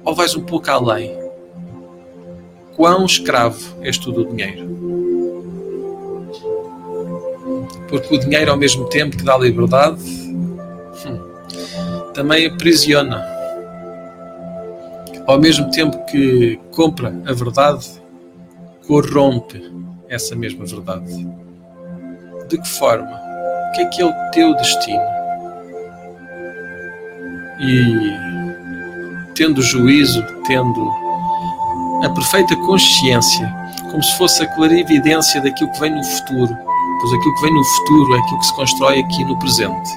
Ou 0.04 0.14
vais 0.14 0.34
um 0.34 0.42
pouco 0.42 0.70
além? 0.70 1.12
Quão 2.76 3.04
escravo 3.04 3.82
és 3.82 3.98
tu 3.98 4.12
do 4.12 4.24
dinheiro? 4.24 4.83
Porque 7.88 8.14
o 8.14 8.18
dinheiro, 8.18 8.50
ao 8.50 8.56
mesmo 8.56 8.88
tempo 8.88 9.16
que 9.16 9.24
dá 9.24 9.36
liberdade, 9.36 10.02
hum, 11.06 11.20
também 12.12 12.46
aprisiona. 12.46 13.24
Ao 15.26 15.38
mesmo 15.38 15.70
tempo 15.70 16.04
que 16.06 16.58
compra 16.70 17.14
a 17.26 17.32
verdade, 17.32 17.86
corrompe 18.86 19.72
essa 20.08 20.36
mesma 20.36 20.64
verdade. 20.64 21.26
De 22.48 22.58
que 22.58 22.68
forma? 22.68 23.10
O 23.68 23.72
que 23.72 23.82
é 23.82 23.86
que 23.86 24.02
é 24.02 24.04
o 24.04 24.12
teu 24.32 24.54
destino? 24.54 25.02
E 27.60 28.34
tendo 29.34 29.62
juízo, 29.62 30.24
tendo 30.46 30.90
a 32.04 32.10
perfeita 32.10 32.54
consciência, 32.56 33.52
como 33.90 34.02
se 34.02 34.16
fosse 34.18 34.42
a 34.42 34.54
clarividência 34.54 35.40
daquilo 35.40 35.70
que 35.72 35.80
vem 35.80 35.94
no 35.94 36.04
futuro, 36.04 36.56
pois 37.04 37.12
aquilo 37.12 37.34
que 37.34 37.42
vem 37.42 37.52
no 37.52 37.62
futuro 37.62 38.14
é 38.14 38.18
aquilo 38.18 38.38
que 38.38 38.46
se 38.46 38.54
constrói 38.54 39.00
aqui 39.00 39.24
no 39.24 39.38
presente. 39.38 39.90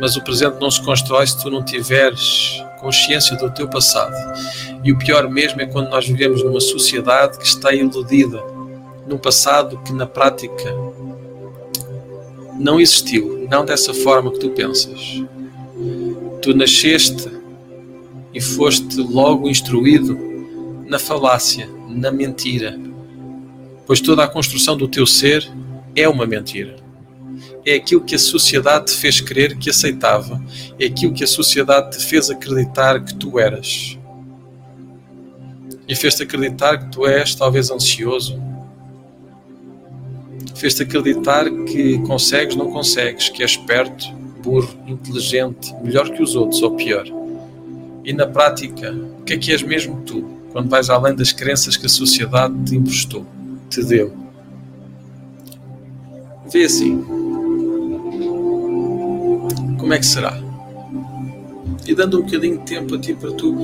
Mas 0.00 0.16
o 0.16 0.24
presente 0.24 0.58
não 0.58 0.70
se 0.70 0.80
constrói 0.80 1.26
se 1.26 1.42
tu 1.42 1.50
não 1.50 1.62
tiveres 1.62 2.62
consciência 2.80 3.36
do 3.36 3.50
teu 3.50 3.68
passado. 3.68 4.14
E 4.82 4.90
o 4.90 4.98
pior 4.98 5.28
mesmo 5.28 5.60
é 5.60 5.66
quando 5.66 5.90
nós 5.90 6.06
vivemos 6.06 6.42
numa 6.42 6.60
sociedade 6.60 7.36
que 7.36 7.44
está 7.44 7.74
iludida 7.74 8.42
num 9.06 9.18
passado 9.18 9.78
que 9.84 9.92
na 9.92 10.06
prática 10.06 10.74
não 12.58 12.80
existiu, 12.80 13.46
não 13.50 13.62
dessa 13.62 13.92
forma 13.92 14.30
que 14.30 14.38
tu 14.38 14.48
pensas. 14.50 15.22
Tu 16.40 16.56
nasceste 16.56 17.30
e 18.32 18.40
foste 18.40 18.96
logo 19.02 19.50
instruído 19.50 20.18
na 20.86 20.98
falácia, 20.98 21.68
na 21.88 22.10
mentira, 22.10 22.87
pois 23.88 24.02
toda 24.02 24.22
a 24.22 24.28
construção 24.28 24.76
do 24.76 24.86
teu 24.86 25.06
ser 25.06 25.50
é 25.96 26.06
uma 26.06 26.26
mentira. 26.26 26.76
É 27.64 27.76
aquilo 27.76 28.04
que 28.04 28.14
a 28.14 28.18
sociedade 28.18 28.92
te 28.92 28.92
fez 28.92 29.18
crer 29.18 29.56
que 29.56 29.70
aceitava, 29.70 30.38
é 30.78 30.84
aquilo 30.84 31.14
que 31.14 31.24
a 31.24 31.26
sociedade 31.26 31.96
te 31.96 32.04
fez 32.04 32.28
acreditar 32.28 33.02
que 33.02 33.14
tu 33.14 33.38
eras. 33.38 33.98
E 35.88 35.96
fez-te 35.96 36.22
acreditar 36.22 36.76
que 36.76 36.92
tu 36.92 37.06
és 37.06 37.34
talvez 37.34 37.70
ansioso, 37.70 38.38
fez-te 40.54 40.82
acreditar 40.82 41.48
que 41.64 41.98
consegues, 42.00 42.56
não 42.56 42.70
consegues, 42.70 43.30
que 43.30 43.42
és 43.42 43.52
esperto, 43.52 44.04
burro, 44.42 44.68
inteligente, 44.86 45.74
melhor 45.82 46.10
que 46.10 46.22
os 46.22 46.36
outros 46.36 46.60
ou 46.60 46.72
pior. 46.72 47.06
E 48.04 48.12
na 48.12 48.26
prática, 48.26 48.92
o 48.92 49.22
que 49.22 49.32
é 49.32 49.38
que 49.38 49.50
és 49.50 49.62
mesmo 49.62 50.02
tu, 50.02 50.22
quando 50.52 50.68
vais 50.68 50.90
além 50.90 51.14
das 51.14 51.32
crenças 51.32 51.74
que 51.74 51.86
a 51.86 51.88
sociedade 51.88 52.54
te 52.64 52.76
emprestou? 52.76 53.37
Te 53.68 53.82
deu. 53.82 54.12
Vê 56.50 56.64
assim. 56.64 57.04
Como 59.78 59.92
é 59.92 59.98
que 59.98 60.06
será? 60.06 60.38
E 61.86 61.94
dando 61.94 62.18
um 62.18 62.22
bocadinho 62.22 62.58
de 62.58 62.64
tempo 62.64 62.94
a 62.94 62.98
ti 62.98 63.14
para 63.14 63.32
tu 63.32 63.54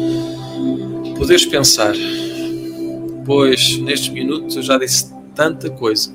poderes 1.17 1.45
pensar. 1.47 1.95
Pois 3.25 3.79
nestes 3.79 4.11
minutos 4.11 4.57
eu 4.57 4.63
já 4.63 4.79
disse 4.79 5.13
tanta 5.35 5.71
coisa. 5.71 6.15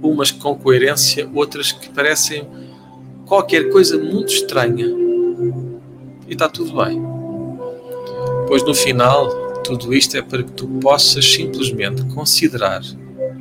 Umas 0.00 0.30
com 0.30 0.56
coerência, 0.56 1.28
outras 1.34 1.72
que 1.72 1.88
parecem 1.88 2.46
qualquer 3.26 3.70
coisa 3.70 3.98
muito 3.98 4.32
estranha. 4.32 4.86
E 6.28 6.32
está 6.32 6.48
tudo 6.48 6.76
bem. 6.84 7.02
Pois 8.46 8.64
no 8.64 8.74
final 8.74 9.45
tudo 9.62 9.94
isto 9.94 10.16
é 10.16 10.22
para 10.22 10.42
que 10.42 10.52
tu 10.52 10.66
possas 10.80 11.24
simplesmente 11.24 12.04
considerar, 12.14 12.82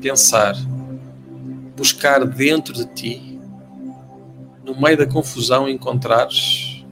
pensar, 0.02 0.56
buscar 1.76 2.26
dentro 2.26 2.74
de 2.74 2.86
ti, 2.94 3.40
no 4.64 4.80
meio 4.80 4.98
da 4.98 5.06
confusão, 5.06 5.70
encontrares 5.70 6.84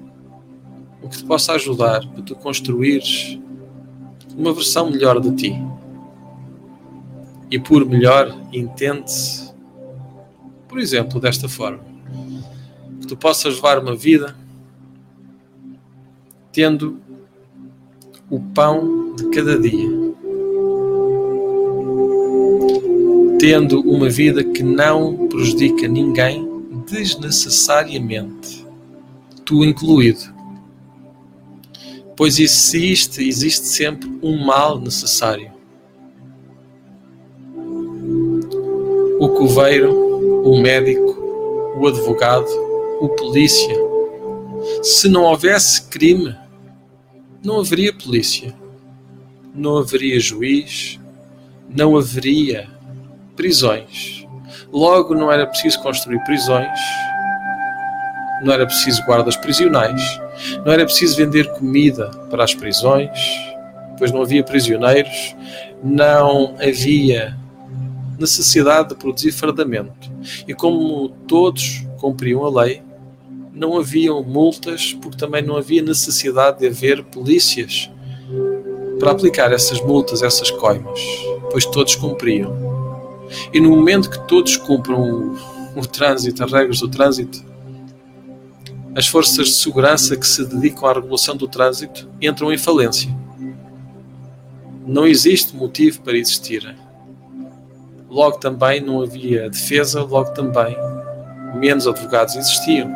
o 1.01 1.09
que 1.09 1.17
te 1.17 1.25
possa 1.25 1.53
ajudar 1.53 2.07
para 2.07 2.21
tu 2.21 2.35
construires 2.35 3.39
uma 4.37 4.53
versão 4.53 4.89
melhor 4.89 5.19
de 5.19 5.31
ti. 5.35 5.53
E 7.49 7.59
por 7.59 7.85
melhor, 7.85 8.35
entende-se, 8.51 9.53
por 10.67 10.79
exemplo, 10.79 11.19
desta 11.19 11.47
forma: 11.47 11.83
que 13.01 13.07
tu 13.07 13.17
possas 13.17 13.55
levar 13.55 13.79
uma 13.79 13.95
vida 13.95 14.35
tendo 16.51 16.99
o 18.29 18.39
pão 18.39 19.02
de 19.15 19.29
cada 19.29 19.59
dia, 19.59 19.89
tendo 23.39 23.81
uma 23.81 24.09
vida 24.09 24.43
que 24.43 24.63
não 24.63 25.27
prejudica 25.27 25.87
ninguém 25.87 26.47
desnecessariamente, 26.89 28.65
tu 29.45 29.63
incluído. 29.63 30.33
Pois 32.15 32.39
existe, 32.39 33.27
existe 33.27 33.67
sempre 33.67 34.09
um 34.21 34.45
mal 34.45 34.79
necessário. 34.79 35.51
O 39.19 39.29
coveiro, 39.29 40.43
o 40.43 40.61
médico, 40.61 41.13
o 41.77 41.87
advogado, 41.87 42.47
o 43.01 43.09
polícia. 43.09 43.75
Se 44.81 45.09
não 45.09 45.23
houvesse 45.23 45.89
crime, 45.89 46.35
não 47.43 47.59
haveria 47.59 47.93
polícia. 47.93 48.55
Não 49.53 49.77
haveria 49.77 50.19
juiz, 50.19 50.99
não 51.69 51.95
haveria 51.95 52.67
prisões. 53.35 54.25
Logo, 54.71 55.13
não 55.13 55.31
era 55.31 55.45
preciso 55.45 55.81
construir 55.81 56.23
prisões, 56.23 56.79
não 58.43 58.53
era 58.53 58.65
preciso 58.65 59.03
guardas 59.05 59.37
prisionais, 59.37 60.01
não 60.65 60.73
era 60.73 60.85
preciso 60.85 61.15
vender 61.15 61.47
comida 61.53 62.09
para 62.29 62.43
as 62.43 62.55
prisões, 62.55 63.09
pois 63.97 64.11
não 64.11 64.23
havia 64.23 64.43
prisioneiros, 64.43 65.35
não 65.83 66.55
havia 66.59 67.37
necessidade 68.19 68.89
de 68.89 68.95
produzir 68.95 69.31
fardamento. 69.31 70.11
E 70.47 70.53
como 70.53 71.09
todos 71.27 71.85
cumpriam 71.99 72.43
a 72.43 72.63
lei, 72.63 72.81
não 73.53 73.77
haviam 73.77 74.23
multas, 74.23 74.93
porque 74.93 75.17
também 75.17 75.43
não 75.43 75.55
havia 75.55 75.81
necessidade 75.81 76.59
de 76.59 76.67
haver 76.67 77.03
polícias 77.03 77.91
para 79.03 79.11
aplicar 79.11 79.51
essas 79.51 79.81
multas, 79.81 80.23
essas 80.23 80.49
coimas, 80.49 80.97
pois 81.51 81.65
todos 81.65 81.93
cumpriam. 81.93 82.55
E 83.51 83.59
no 83.59 83.71
momento 83.71 84.09
que 84.09 84.25
todos 84.29 84.55
cumpram 84.55 85.01
o, 85.01 85.37
o 85.77 85.85
trânsito, 85.85 86.41
as 86.41 86.53
regras 86.53 86.79
do 86.79 86.87
trânsito, 86.87 87.43
as 88.95 89.05
forças 89.05 89.47
de 89.47 89.53
segurança 89.55 90.15
que 90.15 90.25
se 90.25 90.45
dedicam 90.45 90.87
à 90.87 90.93
regulação 90.93 91.35
do 91.35 91.49
trânsito 91.49 92.09
entram 92.21 92.53
em 92.53 92.57
falência. 92.57 93.13
Não 94.87 95.05
existe 95.05 95.53
motivo 95.53 95.99
para 95.99 96.17
existirem. 96.17 96.75
Logo 98.09 98.37
também 98.37 98.79
não 98.79 99.01
havia 99.01 99.49
defesa, 99.49 100.01
logo 100.01 100.31
também 100.31 100.77
menos 101.55 101.85
advogados 101.87 102.37
existiam. 102.37 102.89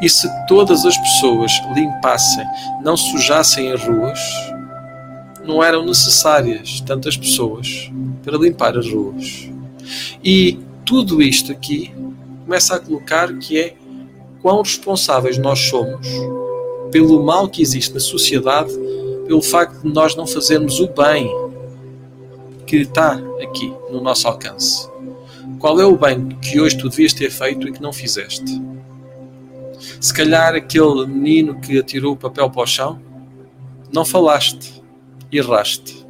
E 0.00 0.08
se 0.08 0.28
todas 0.48 0.84
as 0.84 0.98
pessoas 0.98 1.52
limpassem, 1.76 2.44
não 2.82 2.96
sujassem 2.96 3.70
as 3.70 3.84
ruas, 3.84 4.18
não 5.44 5.62
eram 5.62 5.84
necessárias 5.84 6.80
tantas 6.80 7.16
pessoas 7.16 7.90
para 8.24 8.38
limpar 8.38 8.76
as 8.76 8.90
ruas. 8.90 9.50
E 10.22 10.58
tudo 10.84 11.22
isto 11.22 11.52
aqui 11.52 11.92
começa 12.44 12.76
a 12.76 12.80
colocar 12.80 13.32
que 13.38 13.58
é 13.58 13.74
quão 14.40 14.62
responsáveis 14.62 15.38
nós 15.38 15.58
somos 15.58 16.06
pelo 16.90 17.22
mal 17.24 17.48
que 17.48 17.62
existe 17.62 17.94
na 17.94 18.00
sociedade, 18.00 18.72
pelo 19.26 19.40
facto 19.40 19.82
de 19.82 19.92
nós 19.92 20.14
não 20.14 20.26
fazermos 20.26 20.78
o 20.78 20.88
bem 20.88 21.30
que 22.66 22.76
está 22.78 23.20
aqui 23.42 23.72
no 23.90 24.00
nosso 24.00 24.28
alcance. 24.28 24.88
Qual 25.58 25.80
é 25.80 25.86
o 25.86 25.96
bem 25.96 26.28
que 26.40 26.60
hoje 26.60 26.76
tu 26.76 26.88
devias 26.88 27.12
ter 27.12 27.30
feito 27.30 27.66
e 27.66 27.72
que 27.72 27.80
não 27.80 27.92
fizeste? 27.92 28.60
Se 30.00 30.12
calhar 30.12 30.54
aquele 30.54 31.06
menino 31.06 31.60
que 31.60 31.78
atirou 31.78 32.12
o 32.12 32.16
papel 32.16 32.50
para 32.50 32.62
o 32.62 32.66
chão, 32.66 33.00
não 33.92 34.04
falaste, 34.04 34.81
erraste. 35.32 36.06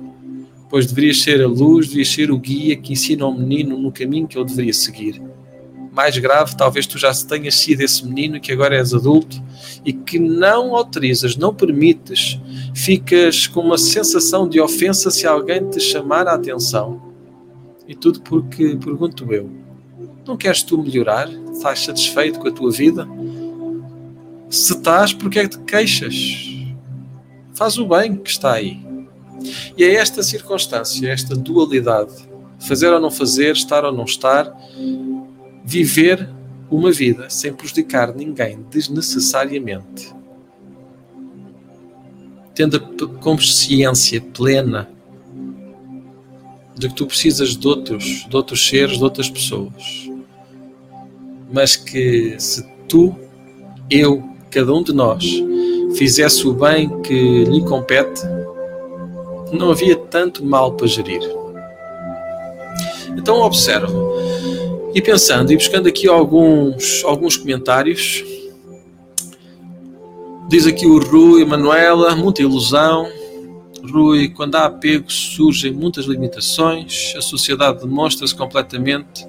Pois 0.69 0.87
deverias 0.87 1.21
ser 1.21 1.43
a 1.43 1.47
luz, 1.47 1.87
deverias 1.87 2.09
ser 2.09 2.31
o 2.31 2.39
guia 2.39 2.77
que 2.77 2.93
ensina 2.93 3.25
ao 3.25 3.33
menino 3.33 3.79
no 3.79 3.93
caminho 3.93 4.27
que 4.27 4.37
ele 4.37 4.47
deveria 4.47 4.73
seguir. 4.73 5.23
Mais 5.93 6.17
grave, 6.17 6.57
talvez 6.57 6.87
tu 6.87 6.99
já 6.99 7.13
tenhas 7.13 7.55
sido 7.57 7.83
esse 7.83 8.05
menino 8.07 8.41
que 8.41 8.51
agora 8.51 8.77
és 8.77 8.95
adulto 8.95 9.43
e 9.85 9.93
que 9.93 10.19
não 10.19 10.75
autorizas, 10.75 11.37
não 11.37 11.55
permites, 11.55 12.41
ficas 12.75 13.47
com 13.47 13.61
uma 13.61 13.77
sensação 13.77 14.49
de 14.49 14.59
ofensa 14.59 15.11
se 15.11 15.27
alguém 15.27 15.69
te 15.69 15.79
chamar 15.79 16.27
a 16.27 16.35
atenção. 16.35 17.13
E 17.87 17.95
tudo 17.95 18.23
porque, 18.23 18.77
pergunto 18.83 19.31
eu, 19.35 19.51
não 20.27 20.37
queres 20.37 20.63
tu 20.63 20.79
melhorar? 20.79 21.29
Estás 21.53 21.81
satisfeito 21.81 22.39
com 22.39 22.49
a 22.49 22.53
tua 22.53 22.71
vida? 22.71 23.07
Se 24.49 24.73
estás, 24.73 25.13
porque 25.13 25.41
é 25.41 25.43
que 25.49 25.59
te 25.59 25.65
queixas? 25.65 26.49
Faz 27.53 27.77
o 27.77 27.87
bem 27.87 28.17
que 28.17 28.31
está 28.31 28.53
aí. 28.53 28.92
E 29.77 29.85
é 29.85 29.95
esta 29.95 30.23
circunstância, 30.23 31.09
esta 31.09 31.35
dualidade, 31.35 32.13
fazer 32.59 32.93
ou 32.93 33.01
não 33.01 33.11
fazer, 33.11 33.53
estar 33.53 33.85
ou 33.85 33.93
não 33.93 34.05
estar, 34.05 34.55
viver 35.65 36.29
uma 36.71 36.91
vida 36.91 37.29
sem 37.29 37.53
prejudicar 37.53 38.15
ninguém 38.15 38.65
desnecessariamente, 38.71 40.13
tendo 42.55 42.77
a 42.77 43.21
consciência 43.21 44.21
plena 44.21 44.89
de 46.75 46.89
que 46.89 46.95
tu 46.95 47.07
precisas 47.07 47.57
de 47.57 47.69
outros, 47.69 48.27
de 48.29 48.35
outros 48.35 48.67
seres, 48.67 48.97
de 48.97 49.05
outras 49.05 49.29
pessoas, 49.29 50.11
mas 51.53 51.77
que 51.77 52.35
se 52.39 52.67
tu, 52.89 53.15
eu, 53.91 54.23
cada 54.51 54.73
um 54.73 54.83
de 54.83 54.93
nós 54.93 55.25
fizesse 55.95 56.47
o 56.47 56.55
bem 56.55 57.03
que 57.03 57.45
lhe 57.45 57.63
compete, 57.63 58.23
não 59.53 59.71
havia 59.71 59.97
tanto 59.97 60.45
mal 60.45 60.73
para 60.73 60.87
gerir. 60.87 61.23
Então 63.17 63.41
observo 63.41 64.13
e 64.95 65.01
pensando 65.01 65.53
e 65.53 65.57
buscando 65.57 65.89
aqui 65.89 66.09
alguns, 66.09 67.03
alguns 67.05 67.37
comentários. 67.37 68.25
Diz 70.49 70.67
aqui 70.67 70.87
o 70.87 70.99
Rui, 70.99 71.45
Manuela, 71.45 72.15
muita 72.17 72.43
ilusão. 72.43 73.09
Rui, 73.91 74.29
quando 74.29 74.57
há 74.57 74.67
apego 74.67 75.11
surgem 75.11 75.73
muitas 75.73 76.05
limitações, 76.05 77.15
a 77.17 77.21
sociedade 77.21 77.81
demonstra-se 77.81 78.35
completamente 78.35 79.27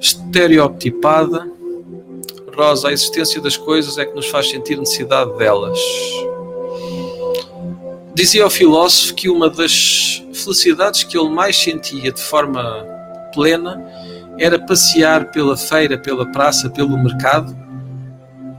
estereotipada 0.00 1.58
Rosa, 2.58 2.88
a 2.88 2.92
existência 2.92 3.40
das 3.40 3.56
coisas 3.56 3.98
é 3.98 4.04
que 4.04 4.16
nos 4.16 4.26
faz 4.26 4.50
sentir 4.50 4.76
necessidade 4.76 5.32
delas. 5.38 5.78
Dizia 8.18 8.44
o 8.44 8.50
filósofo 8.50 9.14
que 9.14 9.28
uma 9.28 9.48
das 9.48 10.20
felicidades 10.34 11.04
que 11.04 11.16
ele 11.16 11.28
mais 11.28 11.56
sentia 11.56 12.10
de 12.10 12.20
forma 12.20 12.84
plena 13.32 13.80
era 14.36 14.58
passear 14.58 15.30
pela 15.30 15.56
feira, 15.56 15.96
pela 15.96 16.26
praça, 16.32 16.68
pelo 16.68 16.98
mercado, 16.98 17.56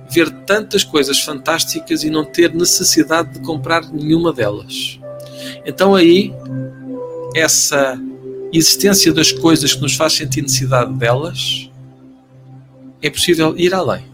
ver 0.09 0.31
tantas 0.45 0.85
coisas 0.85 1.19
fantásticas 1.19 2.05
e 2.05 2.09
não 2.09 2.23
ter 2.23 2.55
necessidade 2.55 3.33
de 3.33 3.39
comprar 3.41 3.83
nenhuma 3.91 4.31
delas. 4.31 4.97
Então 5.65 5.93
aí 5.93 6.33
essa 7.35 7.99
existência 8.53 9.11
das 9.11 9.33
coisas 9.33 9.73
que 9.73 9.81
nos 9.81 9.93
faz 9.93 10.13
sentir 10.13 10.41
necessidade 10.41 10.93
delas 10.93 11.69
é 13.01 13.09
possível 13.09 13.53
ir 13.57 13.73
além. 13.73 14.08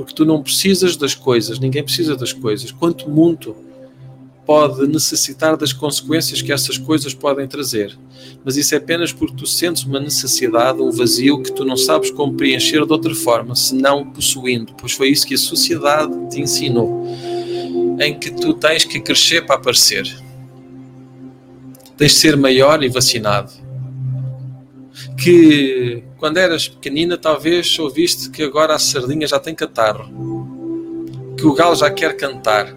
Porque 0.00 0.14
tu 0.14 0.24
não 0.24 0.42
precisas 0.42 0.96
das 0.96 1.14
coisas, 1.14 1.58
ninguém 1.58 1.84
precisa 1.84 2.16
das 2.16 2.32
coisas. 2.32 2.72
Quanto 2.72 3.06
muito 3.06 3.54
pode 4.46 4.86
necessitar 4.86 5.58
das 5.58 5.74
consequências 5.74 6.40
que 6.40 6.50
essas 6.50 6.78
coisas 6.78 7.12
podem 7.12 7.46
trazer. 7.46 7.98
Mas 8.42 8.56
isso 8.56 8.74
é 8.74 8.78
apenas 8.78 9.12
porque 9.12 9.36
tu 9.36 9.46
sentes 9.46 9.84
uma 9.84 10.00
necessidade, 10.00 10.80
um 10.80 10.90
vazio 10.90 11.42
que 11.42 11.52
tu 11.52 11.66
não 11.66 11.76
sabes 11.76 12.10
como 12.10 12.32
preencher 12.32 12.86
de 12.86 12.92
outra 12.92 13.14
forma, 13.14 13.54
senão 13.54 14.10
possuindo. 14.10 14.72
Pois 14.80 14.92
foi 14.92 15.10
isso 15.10 15.26
que 15.26 15.34
a 15.34 15.38
sociedade 15.38 16.14
te 16.30 16.40
ensinou. 16.40 17.06
Em 18.00 18.18
que 18.18 18.30
tu 18.30 18.54
tens 18.54 18.86
que 18.86 19.00
crescer 19.00 19.44
para 19.44 19.56
aparecer. 19.56 20.04
Tens 21.98 22.12
de 22.12 22.18
ser 22.18 22.38
maior 22.38 22.82
e 22.82 22.88
vacinado 22.88 23.52
que 25.18 26.02
quando 26.20 26.36
eras 26.36 26.68
pequenina 26.68 27.16
talvez 27.16 27.78
ouviste 27.78 28.28
que 28.28 28.42
agora 28.42 28.74
a 28.74 28.78
sardinha 28.78 29.26
já 29.26 29.40
tem 29.40 29.54
catarro, 29.54 30.04
que 31.36 31.46
o 31.46 31.54
galo 31.54 31.74
já 31.74 31.90
quer 31.90 32.14
cantar. 32.14 32.76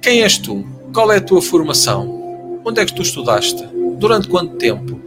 Quem 0.00 0.22
és 0.22 0.38
tu? 0.38 0.64
Qual 0.94 1.12
é 1.12 1.18
a 1.18 1.20
tua 1.20 1.42
formação? 1.42 2.60
Onde 2.64 2.80
é 2.80 2.86
que 2.86 2.94
tu 2.94 3.02
estudaste? 3.02 3.62
Durante 3.98 4.28
quanto 4.28 4.56
tempo? 4.56 4.98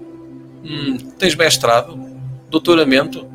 Hum, 0.63 0.97
tens 1.17 1.33
mestrado? 1.33 1.99
Doutoramento? 2.47 3.25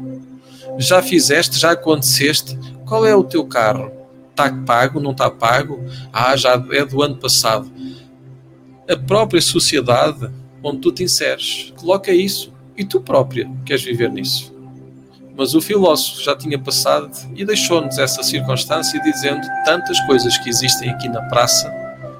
Já 0.79 1.03
fizeste? 1.03 1.59
Já 1.59 1.73
aconteceste? 1.73 2.57
Qual 2.87 3.05
é 3.05 3.15
o 3.15 3.25
teu 3.25 3.45
carro? 3.45 3.91
Está 4.31 4.53
pago? 4.53 5.01
Não 5.01 5.11
está 5.11 5.29
pago? 5.29 5.85
Ah, 6.13 6.37
já 6.37 6.53
é 6.71 6.85
do 6.85 7.03
ano 7.03 7.17
passado. 7.17 7.71
A 8.89 8.97
própria 8.97 9.41
sociedade 9.41 10.31
onde 10.63 10.79
tu 10.79 10.93
te 10.93 11.03
inseres. 11.03 11.73
Coloca 11.77 12.13
isso 12.13 12.52
e 12.83 12.85
tu 12.85 13.01
própria 13.01 13.51
queres 13.65 13.83
viver 13.83 14.11
nisso. 14.11 14.53
Mas 15.37 15.55
o 15.55 15.61
filósofo 15.61 16.23
já 16.23 16.37
tinha 16.37 16.59
passado 16.59 17.11
e 17.35 17.45
deixou-nos 17.45 17.97
essa 17.99 18.23
circunstância 18.23 19.01
dizendo 19.01 19.47
tantas 19.65 19.99
coisas 20.01 20.37
que 20.39 20.51
existem 20.51 20.91
aqui 20.91 21.09
na 21.09 21.23
praça 21.23 21.73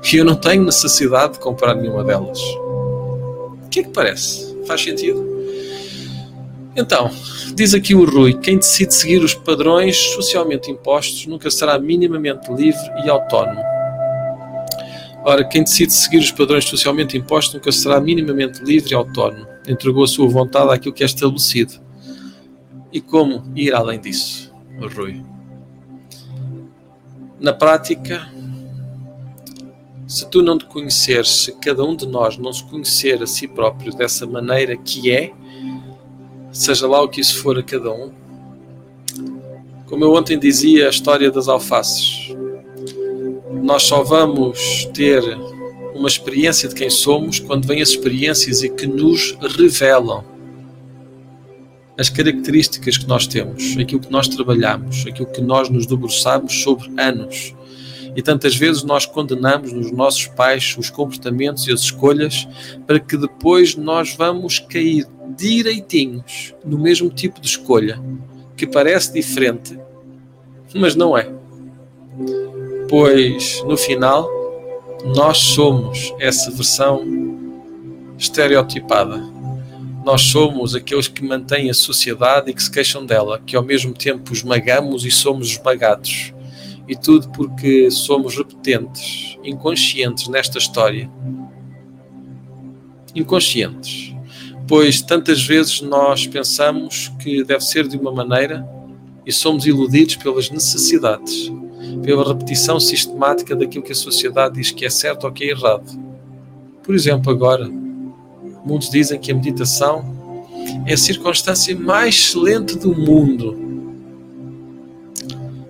que 0.03 0.17
eu 0.17 0.25
não 0.25 0.35
tenho 0.35 0.65
necessidade 0.65 1.35
de 1.35 1.39
comprar 1.41 1.75
nenhuma 1.75 2.03
delas. 2.03 2.41
O 2.41 3.69
que 3.71 3.81
é 3.81 3.83
que 3.83 3.91
parece? 3.91 4.57
Faz 4.67 4.83
sentido? 4.83 5.31
Então, 6.75 7.11
diz 7.55 7.75
aqui 7.75 7.95
o 7.95 8.05
Rui: 8.05 8.35
quem 8.35 8.57
decide 8.57 8.95
seguir 8.95 9.23
os 9.23 9.35
padrões 9.35 9.97
socialmente 9.97 10.71
impostos 10.71 11.27
nunca 11.27 11.51
será 11.51 11.79
minimamente 11.79 12.51
livre 12.53 12.91
e 13.05 13.11
autónomo. 13.11 13.63
Ora, 15.25 15.45
quem 15.45 15.63
decide 15.63 15.93
seguir 15.93 16.19
os 16.19 16.33
padrões 16.33 16.65
socialmente 16.65 17.17
impostos 17.17 17.55
nunca 17.55 17.71
será 17.71 18.01
minimamente 18.01 18.63
livre 18.63 18.91
e 18.91 18.95
autónomo. 18.95 19.47
Entregou 19.69 20.03
a 20.03 20.09
sua 20.09 20.29
vontade 20.29 20.73
àquilo 20.73 20.93
que 20.93 21.03
é 21.03 21.07
estabelecido. 21.07 21.75
E 22.93 23.01
como 23.01 23.45
ir 23.55 23.73
além 23.73 24.01
disso, 24.01 24.53
Rui? 24.97 25.23
Na 27.39 27.53
prática, 27.53 28.29
se 30.07 30.29
tu 30.29 30.43
não 30.43 30.59
te 30.59 30.67
conheceres, 30.67 31.31
se 31.31 31.53
cada 31.53 31.85
um 31.85 31.97
de 31.97 32.07
nós 32.07 32.37
não 32.37 32.53
se 32.53 32.65
conhecer 32.65 33.23
a 33.23 33.27
si 33.27 33.47
próprio 33.47 33.95
dessa 33.95 34.27
maneira 34.27 34.77
que 34.77 35.11
é, 35.11 35.33
seja 36.53 36.87
lá 36.87 37.01
o 37.01 37.09
que 37.09 37.21
isso 37.21 37.41
for 37.43 37.59
a 37.59 37.63
cada 37.63 37.91
um, 37.91 38.13
como 39.87 40.05
eu 40.05 40.15
ontem 40.15 40.39
dizia, 40.39 40.87
a 40.87 40.91
história 40.91 41.31
das 41.31 41.49
alfaces. 41.49 42.35
Nós 43.61 43.83
só 43.83 44.03
vamos 44.03 44.87
ter 44.95 45.23
uma 45.95 46.09
experiência 46.09 46.69
de 46.69 46.75
quem 46.75 46.91
somos 46.91 47.39
quando 47.39 47.67
vêm 47.67 47.83
as 47.83 47.91
experiências 47.91 48.63
e 48.63 48.69
que 48.69 48.87
nos 48.87 49.37
revelam 49.57 50.25
as 51.99 52.09
características 52.09 52.97
que 52.97 53.07
nós 53.07 53.27
temos, 53.27 53.77
aquilo 53.79 54.01
que 54.01 54.11
nós 54.11 54.27
trabalhamos, 54.27 55.05
aquilo 55.07 55.27
que 55.27 55.41
nós 55.41 55.69
nos 55.69 55.87
debruçamos 55.87 56.63
sobre 56.63 56.89
anos. 56.99 57.55
E 58.17 58.23
tantas 58.23 58.55
vezes 58.57 58.83
nós 58.83 59.07
condenamos 59.07 59.73
nos 59.73 59.91
nossos 59.91 60.27
pais 60.27 60.75
os 60.79 60.91
comportamentos 60.91 61.67
e 61.67 61.73
as 61.73 61.81
escolhas 61.81 62.47
para 62.87 62.99
que 62.99 63.17
depois 63.17 63.77
nós 63.77 64.15
vamos 64.15 64.59
cair 64.59 65.07
direitinhos 65.37 66.55
no 66.65 66.79
mesmo 66.79 67.09
tipo 67.09 67.41
de 67.41 67.47
escolha, 67.47 68.03
que 68.57 68.67
parece 68.67 69.13
diferente, 69.13 69.79
mas 70.75 70.95
não 70.95 71.17
é. 71.17 71.31
Pois 72.93 73.65
no 73.65 73.75
final 73.75 74.29
nós 75.17 75.39
somos 75.39 76.15
essa 76.21 76.51
versão 76.51 77.03
estereotipada. 78.19 79.17
Nós 80.05 80.21
somos 80.21 80.75
aqueles 80.75 81.09
que 81.09 81.25
mantêm 81.25 81.71
a 81.71 81.75
sociedade 81.75 82.51
e 82.51 82.55
que 82.55 82.63
se 82.63 82.71
queixam 82.71 83.07
dela, 83.07 83.41
que 83.47 83.57
ao 83.57 83.63
mesmo 83.63 83.95
tempo 83.95 84.35
esmagamos 84.35 85.07
e 85.07 85.11
somos 85.11 85.53
esmagados. 85.53 86.35
E 86.87 86.95
tudo 86.95 87.31
porque 87.31 87.91
somos 87.91 88.37
repetentes, 88.37 89.39
inconscientes 89.43 90.29
nesta 90.29 90.59
história. 90.59 91.11
Inconscientes. 93.15 94.15
Pois 94.69 95.01
tantas 95.01 95.43
vezes 95.43 95.81
nós 95.81 96.27
pensamos 96.27 97.11
que 97.23 97.43
deve 97.43 97.65
ser 97.65 97.89
de 97.89 97.97
uma 97.97 98.13
maneira 98.13 98.69
e 99.25 99.33
somos 99.33 99.65
iludidos 99.65 100.17
pelas 100.17 100.51
necessidades 100.51 101.51
pela 102.03 102.27
repetição 102.27 102.79
sistemática 102.81 103.55
daquilo 103.55 103.85
que 103.85 103.93
a 103.93 103.97
sociedade 103.97 104.57
diz 104.57 104.71
que 104.71 104.85
é 104.85 104.91
certo 104.91 105.25
ou 105.25 105.33
que 105.33 105.45
é 105.45 105.51
errado. 105.51 105.99
Por 106.83 106.95
exemplo, 106.95 107.31
agora, 107.31 107.69
muitos 108.65 108.91
dizem 108.91 109.19
que 109.19 109.31
a 109.31 109.35
meditação 109.35 110.05
é 110.87 110.95
a 110.95 110.97
circunstância 110.97 111.77
mais 111.79 112.15
excelente 112.15 112.77
do 112.77 112.95
mundo. 112.95 113.57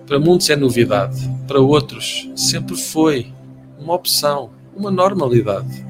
Para 0.05 0.19
muitos 0.19 0.49
é 0.49 0.55
novidade, 0.55 1.29
para 1.47 1.59
outros 1.59 2.29
sempre 2.35 2.75
foi 2.75 3.31
uma 3.79 3.93
opção, 3.93 4.49
uma 4.75 4.91
normalidade. 4.91 5.85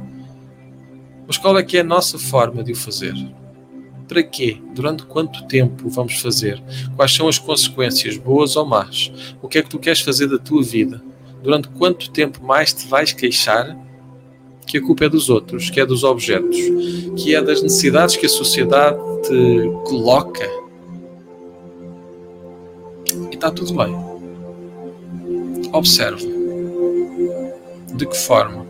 Mas 1.28 1.38
qual 1.38 1.58
é 1.58 1.64
que 1.64 1.78
é 1.78 1.82
a 1.82 1.86
nossa 1.86 2.20
forma 2.20 2.64
de 2.64 2.74
o 2.74 2.76
fazer? 2.76 3.16
Para 4.14 4.22
quê? 4.22 4.62
Durante 4.76 5.08
quanto 5.08 5.44
tempo 5.48 5.90
vamos 5.90 6.22
fazer? 6.22 6.62
Quais 6.96 7.16
são 7.16 7.28
as 7.28 7.40
consequências, 7.40 8.16
boas 8.16 8.56
ou 8.56 8.64
más? 8.64 9.12
O 9.42 9.48
que 9.48 9.58
é 9.58 9.64
que 9.64 9.70
tu 9.72 9.80
queres 9.80 10.02
fazer 10.02 10.28
da 10.28 10.38
tua 10.38 10.62
vida? 10.62 11.02
Durante 11.42 11.68
quanto 11.70 12.12
tempo 12.12 12.40
mais 12.44 12.72
te 12.72 12.88
vais 12.88 13.12
queixar 13.12 13.76
que 14.68 14.78
a 14.78 14.82
culpa 14.84 15.06
é 15.06 15.10
dos 15.10 15.32
outros, 15.32 15.72
que 15.72 15.80
é 15.80 15.86
dos 15.86 16.04
objetos, 16.04 16.60
que 17.18 17.34
é 17.34 17.42
das 17.42 17.64
necessidades 17.64 18.16
que 18.16 18.28
a 18.28 18.30
sociedade 18.30 19.00
te 19.24 19.90
coloca? 19.90 20.48
E 23.32 23.34
está 23.34 23.50
tudo 23.50 23.74
bem. 23.74 23.96
Observe. 25.74 26.24
De 27.96 28.06
que 28.06 28.18
forma? 28.18 28.68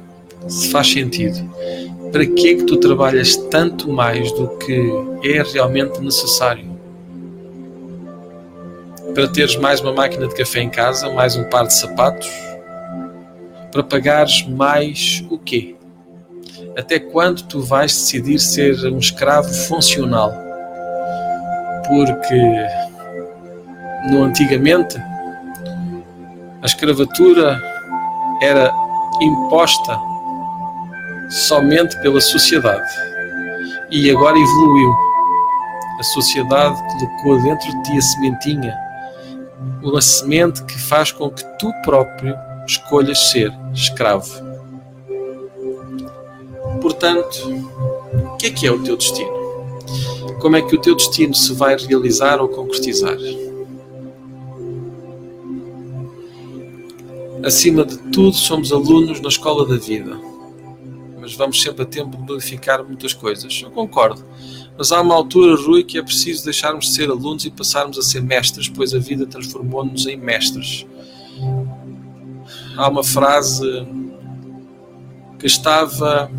Se 0.48 0.70
faz 0.70 0.88
sentido 0.88 1.38
para 2.14 2.28
que 2.28 2.50
é 2.50 2.56
que 2.56 2.64
tu 2.66 2.78
trabalhas 2.78 3.36
tanto 3.36 3.92
mais 3.92 4.32
do 4.34 4.48
que 4.60 4.92
é 5.24 5.42
realmente 5.42 6.00
necessário? 6.00 6.72
Para 9.16 9.28
teres 9.28 9.56
mais 9.56 9.82
uma 9.82 9.92
máquina 9.92 10.28
de 10.28 10.36
café 10.36 10.62
em 10.62 10.70
casa, 10.70 11.10
mais 11.10 11.36
um 11.36 11.44
par 11.46 11.66
de 11.66 11.74
sapatos? 11.74 12.30
Para 13.72 13.82
pagares 13.82 14.48
mais 14.48 15.26
o 15.32 15.40
quê? 15.40 15.76
Até 16.78 17.00
quando 17.00 17.42
tu 17.48 17.62
vais 17.62 17.92
decidir 17.92 18.38
ser 18.38 18.76
um 18.86 19.00
escravo 19.00 19.52
funcional? 19.52 20.32
Porque 21.88 22.40
no 24.12 24.24
antigamente 24.24 24.98
a 26.62 26.66
escravatura 26.66 27.60
era 28.40 28.72
imposta 29.20 30.13
somente 31.34 32.00
pela 32.02 32.22
sociedade. 32.22 32.88
E 33.90 34.10
agora 34.12 34.38
evoluiu. 34.38 34.94
A 36.00 36.04
sociedade 36.04 36.80
colocou 36.94 37.42
dentro 37.42 37.68
de 37.68 37.84
ti 37.84 37.98
a 37.98 38.02
sementinha, 38.02 38.78
uma 39.82 40.02
semente 40.02 40.64
que 40.64 40.80
faz 40.80 41.12
com 41.12 41.30
que 41.30 41.44
tu 41.58 41.72
próprio 41.84 42.36
escolhas 42.68 43.32
ser 43.32 43.52
escravo. 43.74 44.32
Portanto, 46.82 47.36
o 48.34 48.38
que 48.38 48.48
é 48.48 48.50
que 48.52 48.68
é 48.68 48.72
o 48.72 48.84
teu 48.84 48.96
destino? 48.96 49.44
Como 50.40 50.56
é 50.56 50.62
que 50.62 50.76
o 50.76 50.82
teu 50.82 50.96
destino 50.96 51.34
se 51.34 51.54
vai 51.54 51.78
realizar 51.78 52.42
ou 52.42 52.48
concretizar? 52.48 53.18
Acima 57.44 57.86
de 57.86 57.98
tudo, 58.12 58.36
somos 58.36 58.72
alunos 58.72 59.20
na 59.20 59.30
escola 59.30 59.66
da 59.66 59.78
vida 59.78 60.33
mas 61.24 61.36
vamos 61.36 61.62
sempre 61.62 61.84
a 61.84 61.86
tempo 61.86 62.18
de 62.18 62.24
modificar 62.24 62.84
muitas 62.84 63.14
coisas. 63.14 63.62
Eu 63.64 63.72
concordo. 63.72 64.26
Mas 64.78 64.92
há 64.92 65.00
uma 65.00 65.16
altura, 65.16 65.56
Rui, 65.56 65.82
que 65.82 65.98
é 65.98 66.04
preciso 66.04 66.44
deixarmos 66.44 66.88
de 66.88 66.96
ser 66.96 67.10
alunos 67.10 67.46
e 67.46 67.50
passarmos 67.50 67.98
a 67.98 68.02
ser 68.02 68.22
mestres, 68.22 68.68
pois 68.68 68.94
a 68.94 69.00
vida 69.00 69.26
transformou-nos 69.26 70.06
em 70.06 70.18
mestres. 70.18 70.86
Há 72.76 72.90
uma 72.90 73.06
frase 73.06 73.88
que 75.40 75.48
estava 75.48 76.30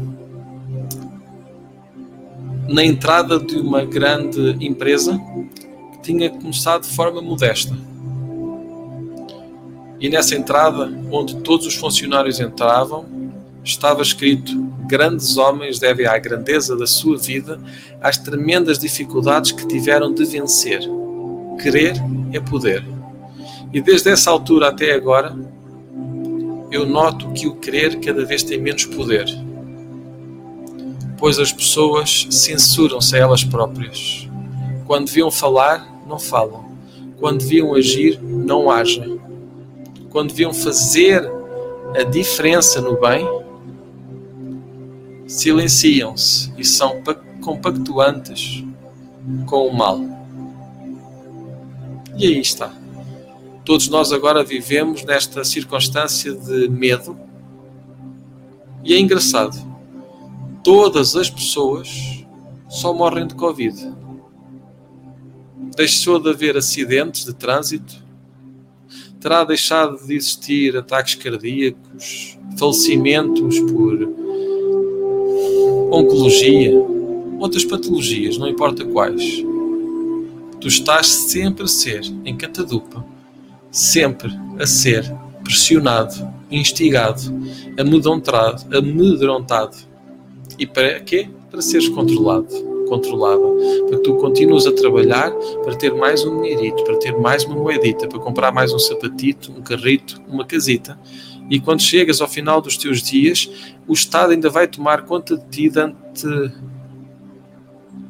na 2.69 2.85
entrada 2.85 3.39
de 3.39 3.57
uma 3.57 3.87
grande 3.87 4.55
empresa 4.61 5.19
que 5.93 6.03
tinha 6.03 6.29
começado 6.29 6.83
de 6.83 6.95
forma 6.95 7.23
modesta. 7.23 7.75
E 9.99 10.11
nessa 10.11 10.37
entrada, 10.37 10.93
onde 11.11 11.37
todos 11.37 11.67
os 11.67 11.75
funcionários 11.75 12.39
entravam, 12.39 13.24
estava 13.65 14.03
escrito: 14.03 14.53
Grandes 14.87 15.37
homens 15.37 15.79
devem 15.79 16.07
à 16.07 16.19
grandeza 16.19 16.77
da 16.77 16.87
sua 16.87 17.17
vida 17.17 17.59
às 18.01 18.19
tremendas 18.19 18.79
dificuldades 18.79 19.51
que 19.51 19.67
tiveram 19.67 20.13
de 20.13 20.25
vencer. 20.25 20.81
Querer 21.63 21.95
é 22.33 22.41
poder. 22.41 22.85
E 23.73 23.81
desde 23.81 24.11
essa 24.11 24.31
altura 24.31 24.69
até 24.69 24.93
agora, 24.93 25.35
eu 26.71 26.87
noto 26.87 27.33
que 27.33 27.47
o 27.47 27.57
querer 27.57 27.99
cada 28.01 28.25
vez 28.25 28.43
tem 28.43 28.61
menos 28.61 28.85
poder, 28.85 29.27
pois 31.17 31.39
as 31.39 31.53
pessoas 31.53 32.27
censuram-se 32.31 33.17
a 33.17 33.21
elas 33.21 33.43
próprias. 33.43 34.29
Quando 34.87 35.07
deviam 35.07 35.31
falar, 35.31 35.89
não 36.07 36.19
falam. 36.19 36.65
Quando 37.19 37.39
deviam 37.39 37.75
agir, 37.75 38.21
não 38.23 38.71
agem. 38.71 39.21
Quando 40.11 40.29
deviam 40.29 40.53
fazer 40.53 41.29
a 41.97 42.03
diferença 42.03 42.81
no 42.81 43.01
bem, 43.01 43.27
silenciam-se 45.35 46.53
e 46.57 46.65
são 46.65 47.03
compactuantes 47.43 48.65
com 49.47 49.67
o 49.67 49.77
mal. 49.77 50.01
E 52.17 52.27
aí 52.27 52.41
está. 52.41 52.73
Todos 53.65 53.89
nós 53.89 54.13
agora 54.13 54.45
vivemos 54.45 55.05
nesta 55.05 55.43
circunstância 55.45 56.33
de 56.33 56.69
medo. 56.69 57.19
E 58.85 58.95
é 58.95 58.99
engraçado. 58.99 59.57
Todas 60.63 61.17
as 61.17 61.29
pessoas 61.29 62.25
só 62.69 62.95
morrem 62.95 63.27
de 63.27 63.35
Covid. 63.35 63.93
Deixou 65.77 66.21
de 66.21 66.31
haver 66.31 66.57
acidentes 66.57 67.25
de 67.25 67.35
trânsito. 67.35 68.05
Terá 69.19 69.43
deixado 69.43 70.07
de 70.07 70.15
existir 70.15 70.77
ataques 70.77 71.17
cardíacos, 71.17 72.39
falecimentos 72.57 73.59
por 73.61 74.24
oncologia, 75.95 76.73
outras 77.39 77.65
patologias, 77.65 78.39
não 78.39 78.49
importa 78.49 78.85
quais. 78.85 79.45
Tu 80.61 80.69
estás 80.69 81.07
sempre 81.07 81.65
a 81.65 81.69
ser, 81.69 82.03
em 82.25 82.37
catadupa, 82.37 83.05
sempre 83.71 84.33
a 84.59 84.67
ser 84.67 85.05
pressionado, 85.43 86.33
instigado, 86.51 87.21
amedrontado, 87.79 88.77
amedrontado. 88.77 89.77
E 90.59 90.67
para 90.67 91.01
quê? 91.01 91.29
Para 91.51 91.61
seres 91.61 91.89
controlado, 91.89 92.49
controlada. 92.89 93.43
Para 93.89 93.99
que 93.99 94.05
tu 94.05 94.15
continues 94.17 94.67
a 94.67 94.73
trabalhar 94.73 95.31
para 95.63 95.75
ter 95.77 95.93
mais 95.93 96.25
um 96.25 96.41
dinheirito, 96.41 96.83
para 96.85 96.97
ter 96.97 97.13
mais 97.19 97.45
uma 97.45 97.57
moedita, 97.57 98.09
para 98.09 98.19
comprar 98.19 98.53
mais 98.53 98.73
um 98.73 98.79
sapatito, 98.79 99.53
um 99.53 99.63
carrito, 99.63 100.21
uma 100.29 100.45
casita. 100.45 100.99
E 101.51 101.61
quando 101.61 101.83
chegas 101.83 102.21
ao 102.21 102.29
final 102.29 102.61
dos 102.61 102.77
teus 102.77 103.03
dias, 103.03 103.51
o 103.87 103.93
Estado 103.93 104.33
ainda 104.33 104.49
vai 104.49 104.67
tomar 104.67 105.03
conta 105.03 105.37
de 105.37 105.47
ti 105.49 105.69
dante 105.69 106.27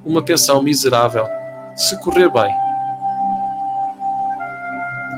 uma 0.04 0.22
pensão 0.22 0.62
miserável, 0.62 1.26
se 1.74 1.98
correr 2.00 2.30
bem. 2.30 2.54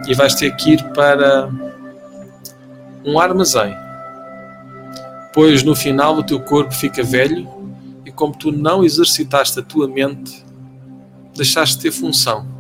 E 0.09 0.15
vais 0.15 0.35
ter 0.35 0.55
que 0.57 0.73
ir 0.73 0.83
para 0.93 1.51
um 3.05 3.19
armazém, 3.19 3.77
pois 5.35 5.63
no 5.63 5.75
final 5.75 6.17
o 6.17 6.23
teu 6.23 6.41
corpo 6.41 6.73
fica 6.73 7.03
velho 7.03 7.49
e 8.05 8.13
como 8.13 8.35
tu 8.35 8.51
não 8.51 8.85
exercitaste 8.85 9.59
a 9.59 9.63
tua 9.63 9.89
mente, 9.89 10.45
deixaste 11.35 11.77
de 11.77 11.83
ter 11.83 11.91
função 11.91 12.56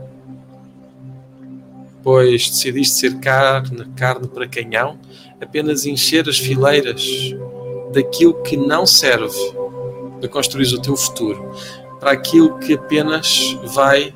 pois 2.06 2.48
decidiste 2.48 3.00
ser 3.00 3.18
carne, 3.18 3.84
carne 3.96 4.28
para 4.28 4.46
canhão, 4.46 4.96
apenas 5.40 5.84
encher 5.84 6.28
as 6.28 6.38
fileiras 6.38 7.04
daquilo 7.92 8.40
que 8.44 8.56
não 8.56 8.86
serve 8.86 9.36
para 10.20 10.28
construir 10.28 10.72
o 10.72 10.80
teu 10.80 10.96
futuro, 10.96 11.52
para 11.98 12.12
aquilo 12.12 12.60
que 12.60 12.74
apenas 12.74 13.58
vai 13.74 14.14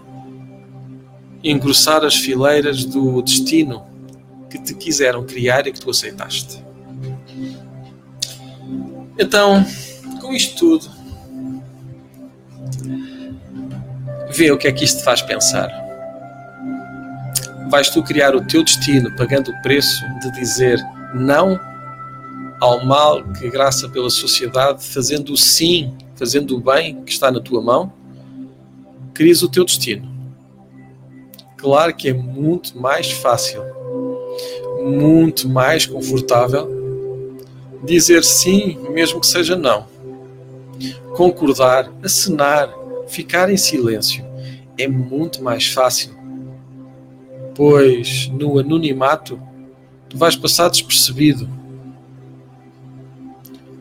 engrossar 1.42 2.04
as 2.04 2.14
fileiras 2.14 2.84
do 2.84 3.20
destino 3.22 3.84
que 4.48 4.62
te 4.62 4.72
quiseram 4.72 5.26
criar 5.26 5.66
e 5.66 5.72
que 5.72 5.80
tu 5.80 5.90
aceitaste. 5.90 6.64
Então, 9.18 9.66
com 10.20 10.32
isto 10.32 10.78
tudo, 10.78 10.88
vê 14.30 14.52
o 14.52 14.56
que 14.56 14.68
é 14.68 14.72
que 14.72 14.84
isto 14.84 14.98
te 14.98 15.04
faz 15.04 15.20
pensar 15.22 15.89
vais 17.70 17.88
tu 17.88 18.02
criar 18.02 18.34
o 18.34 18.44
teu 18.44 18.64
destino 18.64 19.14
pagando 19.16 19.52
o 19.52 19.62
preço 19.62 20.04
de 20.20 20.32
dizer 20.32 20.78
não 21.14 21.58
ao 22.60 22.84
mal 22.84 23.22
que 23.32 23.48
graça 23.48 23.88
pela 23.88 24.10
sociedade, 24.10 24.84
fazendo 24.84 25.32
o 25.32 25.36
sim, 25.36 25.96
fazendo 26.16 26.56
o 26.56 26.60
bem 26.60 27.02
que 27.04 27.12
está 27.12 27.30
na 27.30 27.40
tua 27.40 27.62
mão, 27.62 27.92
crias 29.14 29.40
o 29.42 29.48
teu 29.48 29.64
destino. 29.64 30.08
Claro 31.56 31.94
que 31.94 32.08
é 32.08 32.12
muito 32.12 32.78
mais 32.78 33.10
fácil, 33.12 33.62
muito 34.84 35.48
mais 35.48 35.86
confortável 35.86 36.68
dizer 37.84 38.24
sim, 38.24 38.78
mesmo 38.90 39.20
que 39.20 39.26
seja 39.26 39.56
não. 39.56 39.86
Concordar, 41.14 41.90
acenar, 42.02 42.74
ficar 43.08 43.48
em 43.48 43.56
silêncio 43.56 44.24
é 44.76 44.88
muito 44.88 45.42
mais 45.42 45.66
fácil 45.66 46.19
pois 47.60 48.26
no 48.28 48.58
anonimato 48.58 49.38
tu 50.08 50.16
vais 50.16 50.34
passar 50.34 50.70
despercebido. 50.70 51.46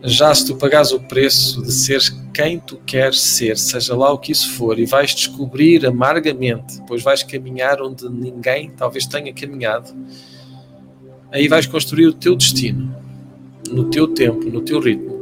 Já 0.04 0.36
se 0.36 0.46
tu 0.46 0.58
pagares 0.58 0.92
o 0.92 1.00
preço 1.00 1.62
de 1.62 1.72
seres 1.72 2.10
quem 2.34 2.60
tu 2.60 2.76
queres 2.86 3.22
ser, 3.22 3.58
seja 3.58 3.96
lá 3.96 4.12
o 4.12 4.18
que 4.18 4.34
isso 4.34 4.52
for, 4.56 4.78
e 4.78 4.86
vais 4.86 5.15
descobrir 5.15 5.86
amargamente, 5.86 6.82
pois 6.89 7.02
vais 7.02 7.24
caminhar 7.24 7.82
onde 7.82 8.10
ninguém 8.10 8.70
talvez 8.70 9.06
tenha 9.06 9.32
caminhado, 9.32 9.96
aí 11.32 11.48
vais 11.48 11.65
construir 11.65 12.08
o 12.08 12.13
teu 12.13 12.36
destino, 12.36 12.94
no 13.72 13.86
teu 13.86 14.10
tempo, 14.10 14.50
no 14.50 14.60
teu 14.60 14.82
ritmo. 14.82 15.18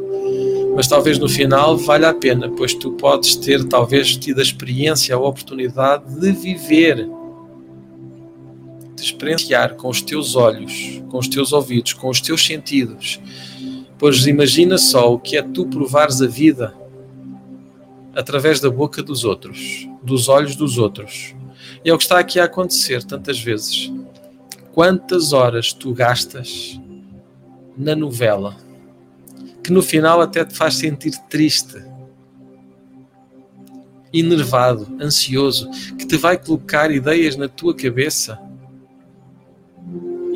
Mas 0.76 0.88
talvez 0.88 1.20
no 1.20 1.30
final 1.30 1.78
valha 1.78 2.10
a 2.10 2.14
pena, 2.14 2.50
pois 2.50 2.74
tu 2.74 2.94
podes 2.94 3.36
ter 3.36 3.64
talvez 3.66 4.18
tido 4.18 4.40
a 4.40 4.44
experiência, 4.44 5.14
a 5.14 5.20
oportunidade 5.20 6.20
de 6.20 6.32
viver 6.32 7.08
de 8.98 9.04
experienciar 9.04 9.76
com 9.76 9.90
os 9.90 10.02
teus 10.02 10.36
olhos, 10.36 11.02
com 11.08 11.20
os 11.20 11.28
teus 11.28 11.54
ouvidos, 11.54 11.94
com 11.94 12.10
os 12.10 12.20
teus 12.20 12.44
sentidos. 12.44 13.22
Pois 14.00 14.26
imagina 14.26 14.78
só 14.78 15.14
o 15.14 15.20
que 15.20 15.38
é 15.38 15.44
tu 15.44 15.68
provares 15.68 16.20
a 16.20 16.28
vida 16.28 16.74
através 18.16 18.60
da 18.60 18.72
boca 18.72 19.04
dos 19.04 19.24
outros, 19.24 19.88
dos 20.02 20.28
olhos 20.28 20.56
dos 20.56 20.80
outros. 20.80 21.36
E 21.86 21.90
é 21.90 21.94
o 21.94 21.98
que 21.98 22.04
está 22.06 22.18
aqui 22.18 22.40
a 22.40 22.46
acontecer 22.46 23.04
tantas 23.04 23.40
vezes. 23.40 23.92
Quantas 24.74 25.32
horas 25.32 25.72
tu 25.72 25.94
gastas 25.94 26.80
na 27.78 27.96
novela 27.96 28.58
que 29.64 29.72
no 29.72 29.84
final 29.84 30.22
até 30.22 30.44
te 30.44 30.56
faz 30.56 30.76
sentir 30.76 31.16
triste, 31.30 31.84
enervado, 34.12 34.88
ansioso, 35.00 35.70
que 35.98 36.08
te 36.08 36.18
vai 36.18 36.38
colocar 36.38 36.90
ideias 36.90 37.36
na 37.36 37.48
tua 37.48 37.76
cabeça 37.76 38.47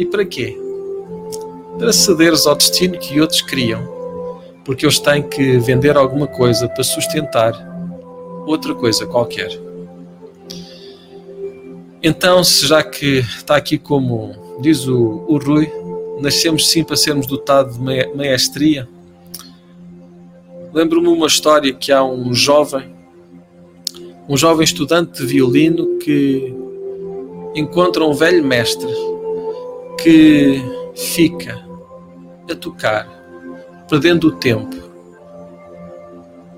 e 0.02 0.06
para 0.06 0.26
quê? 0.26 0.58
Para 1.78 1.94
cederes 1.94 2.48
ao 2.48 2.56
destino 2.56 2.98
que 2.98 3.22
outros 3.22 3.44
criam, 3.44 3.88
porque 4.66 4.84
eles 4.84 4.98
têm 4.98 5.22
que 5.22 5.60
vender 5.60 5.96
alguma 5.96 6.26
coisa 6.26 6.68
para 6.68 6.84
sustentar 6.84 7.54
outra 8.48 8.74
coisa 8.74 9.06
qualquer. 9.06 9.52
Então, 12.02 12.44
se 12.44 12.66
já 12.66 12.82
que 12.82 13.20
está 13.20 13.56
aqui 13.56 13.78
como 13.78 14.58
diz 14.60 14.88
o, 14.88 15.24
o 15.28 15.38
Rui, 15.38 15.72
nascemos 16.20 16.68
sim 16.68 16.84
para 16.84 16.96
sermos 16.96 17.28
dotados 17.28 17.78
de 17.78 18.16
maestria. 18.16 18.90
Lembro-me 20.74 21.10
uma 21.10 21.28
história 21.28 21.72
que 21.72 21.92
há 21.92 22.04
um 22.04 22.34
jovem, 22.34 22.92
um 24.28 24.36
jovem 24.36 24.64
estudante 24.64 25.22
de 25.22 25.28
violino 25.28 26.00
que 26.00 26.56
encontra 27.54 28.04
um 28.04 28.14
velho 28.14 28.44
mestre 28.44 29.11
que 30.04 30.62
fica 30.96 31.64
a 32.50 32.56
tocar, 32.56 33.08
perdendo 33.88 34.28
o 34.28 34.32
tempo, 34.32 34.76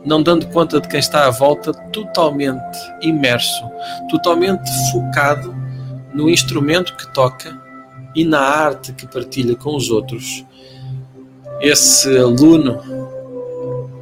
não 0.05 0.21
dando 0.21 0.47
conta 0.47 0.79
de 0.79 0.87
quem 0.87 0.99
está 0.99 1.27
à 1.27 1.29
volta, 1.29 1.73
totalmente 1.91 2.77
imerso, 3.01 3.63
totalmente 4.09 4.69
focado 4.91 5.55
no 6.13 6.29
instrumento 6.29 6.95
que 6.95 7.13
toca 7.13 7.59
e 8.15 8.23
na 8.23 8.39
arte 8.39 8.93
que 8.93 9.07
partilha 9.07 9.55
com 9.55 9.75
os 9.75 9.89
outros. 9.89 10.45
Esse 11.59 12.17
aluno 12.17 12.81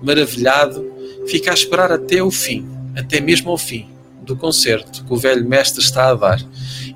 maravilhado 0.01 0.91
fica 1.27 1.51
a 1.51 1.53
esperar 1.53 1.91
até 1.91 2.21
o 2.21 2.31
fim, 2.31 2.67
até 2.95 3.19
mesmo 3.19 3.51
ao 3.51 3.57
fim 3.57 3.87
do 4.21 4.35
concerto 4.35 5.03
que 5.03 5.13
o 5.13 5.17
velho 5.17 5.47
mestre 5.47 5.81
está 5.81 6.09
a 6.09 6.15
dar, 6.15 6.39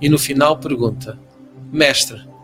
e 0.01 0.09
no 0.09 0.17
final 0.17 0.57
pergunta: 0.57 1.17
Mestre, 1.71 2.34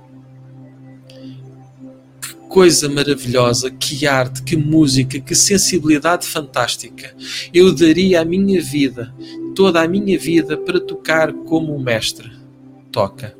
coisa 2.51 2.89
maravilhosa, 2.89 3.71
que 3.71 4.05
arte, 4.05 4.43
que 4.43 4.57
música, 4.57 5.21
que 5.21 5.33
sensibilidade 5.33 6.27
fantástica. 6.27 7.15
Eu 7.53 7.73
daria 7.73 8.19
a 8.19 8.25
minha 8.25 8.61
vida, 8.61 9.15
toda 9.55 9.81
a 9.81 9.87
minha 9.87 10.19
vida, 10.19 10.57
para 10.57 10.79
tocar 10.81 11.31
como 11.31 11.73
o 11.73 11.81
mestre 11.81 12.29
toca. 12.91 13.33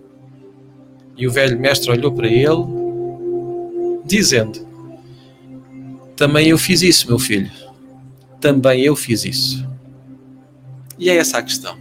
E 1.18 1.28
o 1.28 1.32
velho 1.32 1.60
mestre 1.60 1.92
olhou 1.92 2.14
para 2.14 2.28
ele, 2.28 2.66
dizendo: 4.06 4.66
Também 6.16 6.48
eu 6.48 6.58
fiz 6.58 6.82
isso, 6.82 7.06
meu 7.08 7.20
filho. 7.20 7.52
Também 8.40 8.82
eu 8.82 8.96
fiz 8.96 9.26
isso. 9.26 9.68
E 10.98 11.10
é 11.10 11.18
essa 11.18 11.40
a 11.40 11.44
questão. 11.44 11.78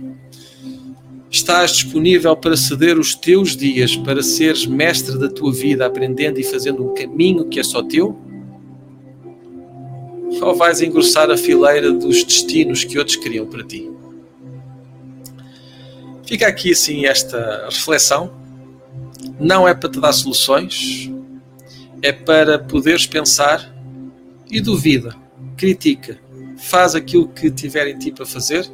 Estás 1.31 1.71
disponível 1.71 2.37
para 2.37 2.57
ceder 2.57 2.99
os 2.99 3.15
teus 3.15 3.57
dias 3.57 3.95
para 3.95 4.21
seres 4.21 4.67
mestre 4.67 5.17
da 5.17 5.29
tua 5.29 5.53
vida, 5.53 5.87
aprendendo 5.87 6.41
e 6.41 6.43
fazendo 6.43 6.85
um 6.85 6.93
caminho 6.93 7.45
que 7.45 7.61
é 7.61 7.63
só 7.63 7.85
teu? 7.85 8.19
Ou 10.43 10.55
vais 10.57 10.81
engrossar 10.81 11.31
a 11.31 11.37
fileira 11.37 11.93
dos 11.93 12.25
destinos 12.25 12.83
que 12.83 12.99
outros 12.99 13.17
criam 13.17 13.47
para 13.47 13.63
ti? 13.63 13.89
Fica 16.25 16.49
aqui 16.49 16.73
assim 16.73 17.07
esta 17.07 17.69
reflexão. 17.71 18.33
Não 19.39 19.69
é 19.69 19.75
para 19.75 19.89
te 19.89 20.01
dar 20.01 20.13
soluções, 20.13 21.13
é 22.03 22.13
para 22.13 22.59
poderes 22.59 23.07
pensar 23.07 23.73
e 24.51 24.61
duvida, 24.61 25.15
critica, 25.57 26.19
faz 26.57 26.97
aquilo 26.97 27.29
que 27.29 27.51
tiver 27.53 27.87
em 27.87 27.99
ti 27.99 28.11
para 28.11 28.27
fazer 28.27 28.69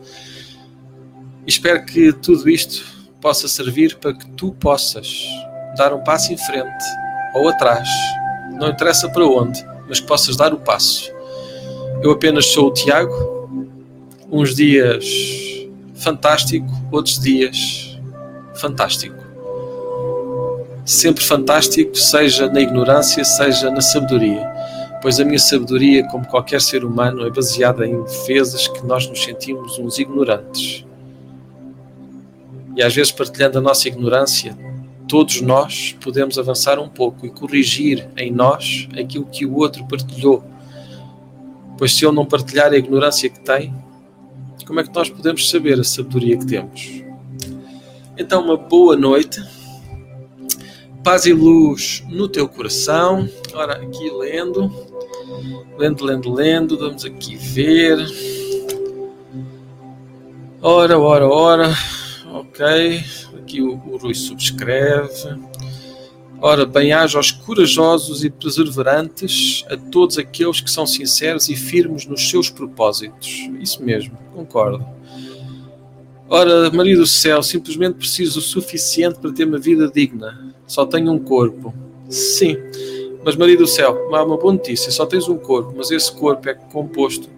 espero 1.46 1.84
que 1.84 2.12
tudo 2.12 2.48
isto 2.50 2.84
possa 3.20 3.48
servir 3.48 3.96
para 3.96 4.12
que 4.12 4.28
tu 4.30 4.52
possas 4.52 5.24
dar 5.76 5.92
um 5.92 6.02
passo 6.02 6.32
em 6.32 6.36
frente 6.36 6.84
ou 7.34 7.48
atrás, 7.48 7.88
não 8.52 8.68
interessa 8.68 9.08
para 9.08 9.26
onde, 9.26 9.64
mas 9.88 10.00
que 10.00 10.06
possas 10.06 10.36
dar 10.36 10.52
o 10.52 10.58
passo. 10.58 11.12
Eu 12.02 12.10
apenas 12.10 12.46
sou 12.46 12.68
o 12.68 12.72
Tiago, 12.72 13.48
uns 14.30 14.54
dias 14.54 15.04
fantástico, 15.94 16.66
outros 16.90 17.18
dias 17.18 17.98
fantástico. 18.54 19.16
Sempre 20.84 21.22
fantástico, 21.22 21.94
seja 21.96 22.48
na 22.48 22.60
ignorância, 22.60 23.24
seja 23.24 23.70
na 23.70 23.80
sabedoria, 23.80 24.46
pois 25.02 25.18
a 25.20 25.24
minha 25.24 25.38
sabedoria, 25.38 26.06
como 26.08 26.26
qualquer 26.26 26.60
ser 26.60 26.84
humano, 26.84 27.26
é 27.26 27.30
baseada 27.30 27.86
em 27.86 28.02
defesas 28.02 28.68
que 28.68 28.86
nós 28.86 29.06
nos 29.08 29.22
sentimos 29.22 29.78
uns 29.78 29.98
ignorantes 29.98 30.85
e 32.76 32.82
às 32.82 32.94
vezes 32.94 33.10
partilhando 33.10 33.58
a 33.58 33.60
nossa 33.60 33.88
ignorância, 33.88 34.56
todos 35.08 35.40
nós 35.40 35.96
podemos 36.00 36.38
avançar 36.38 36.78
um 36.78 36.88
pouco 36.88 37.24
e 37.26 37.30
corrigir 37.30 38.06
em 38.16 38.30
nós 38.30 38.86
aquilo 38.92 39.24
que 39.24 39.46
o 39.46 39.56
outro 39.56 39.86
partilhou. 39.86 40.44
Pois 41.78 41.94
se 41.94 42.04
ele 42.04 42.14
não 42.14 42.26
partilhar 42.26 42.72
a 42.72 42.76
ignorância 42.76 43.28
que 43.28 43.40
tem, 43.40 43.74
como 44.66 44.80
é 44.80 44.84
que 44.84 44.94
nós 44.94 45.08
podemos 45.08 45.48
saber 45.48 45.78
a 45.78 45.84
sabedoria 45.84 46.36
que 46.36 46.46
temos? 46.46 47.02
Então, 48.18 48.42
uma 48.42 48.56
boa 48.56 48.96
noite, 48.96 49.40
paz 51.04 51.24
e 51.24 51.32
luz 51.32 52.02
no 52.08 52.28
teu 52.28 52.48
coração. 52.48 53.28
Ora, 53.54 53.74
aqui 53.74 54.10
lendo, 54.10 54.72
lendo, 55.78 56.04
lendo, 56.04 56.32
lendo, 56.32 56.78
vamos 56.78 57.04
aqui 57.04 57.36
ver. 57.36 57.98
Ora, 60.60 60.98
ora, 60.98 61.28
ora, 61.28 61.74
ok. 62.40 63.04
Aqui 63.38 63.60
o, 63.60 63.72
o 63.86 63.96
Rui 63.96 64.14
subscreve. 64.14 65.38
Ora, 66.40 66.66
bem-aja 66.66 67.18
aos 67.18 67.30
corajosos 67.30 68.22
e 68.22 68.28
perseverantes, 68.28 69.64
a 69.70 69.76
todos 69.76 70.18
aqueles 70.18 70.60
que 70.60 70.70
são 70.70 70.86
sinceros 70.86 71.48
e 71.48 71.56
firmes 71.56 72.04
nos 72.04 72.28
seus 72.28 72.50
propósitos. 72.50 73.48
Isso 73.58 73.82
mesmo, 73.82 74.16
concordo. 74.34 74.86
Ora, 76.28 76.70
Maria 76.70 76.96
do 76.96 77.06
Céu, 77.06 77.42
simplesmente 77.42 77.94
preciso 77.94 78.40
o 78.40 78.42
suficiente 78.42 79.18
para 79.18 79.32
ter 79.32 79.44
uma 79.46 79.58
vida 79.58 79.90
digna. 79.90 80.54
Só 80.66 80.84
tenho 80.84 81.10
um 81.12 81.18
corpo. 81.18 81.72
Sim, 82.10 82.56
mas 83.24 83.34
Maria 83.34 83.56
do 83.56 83.66
Céu, 83.66 84.08
há 84.12 84.22
uma 84.22 84.36
boa 84.36 84.52
notícia: 84.52 84.92
só 84.92 85.06
tens 85.06 85.28
um 85.28 85.38
corpo, 85.38 85.72
mas 85.76 85.90
esse 85.90 86.12
corpo 86.12 86.48
é 86.48 86.54
composto 86.54 87.30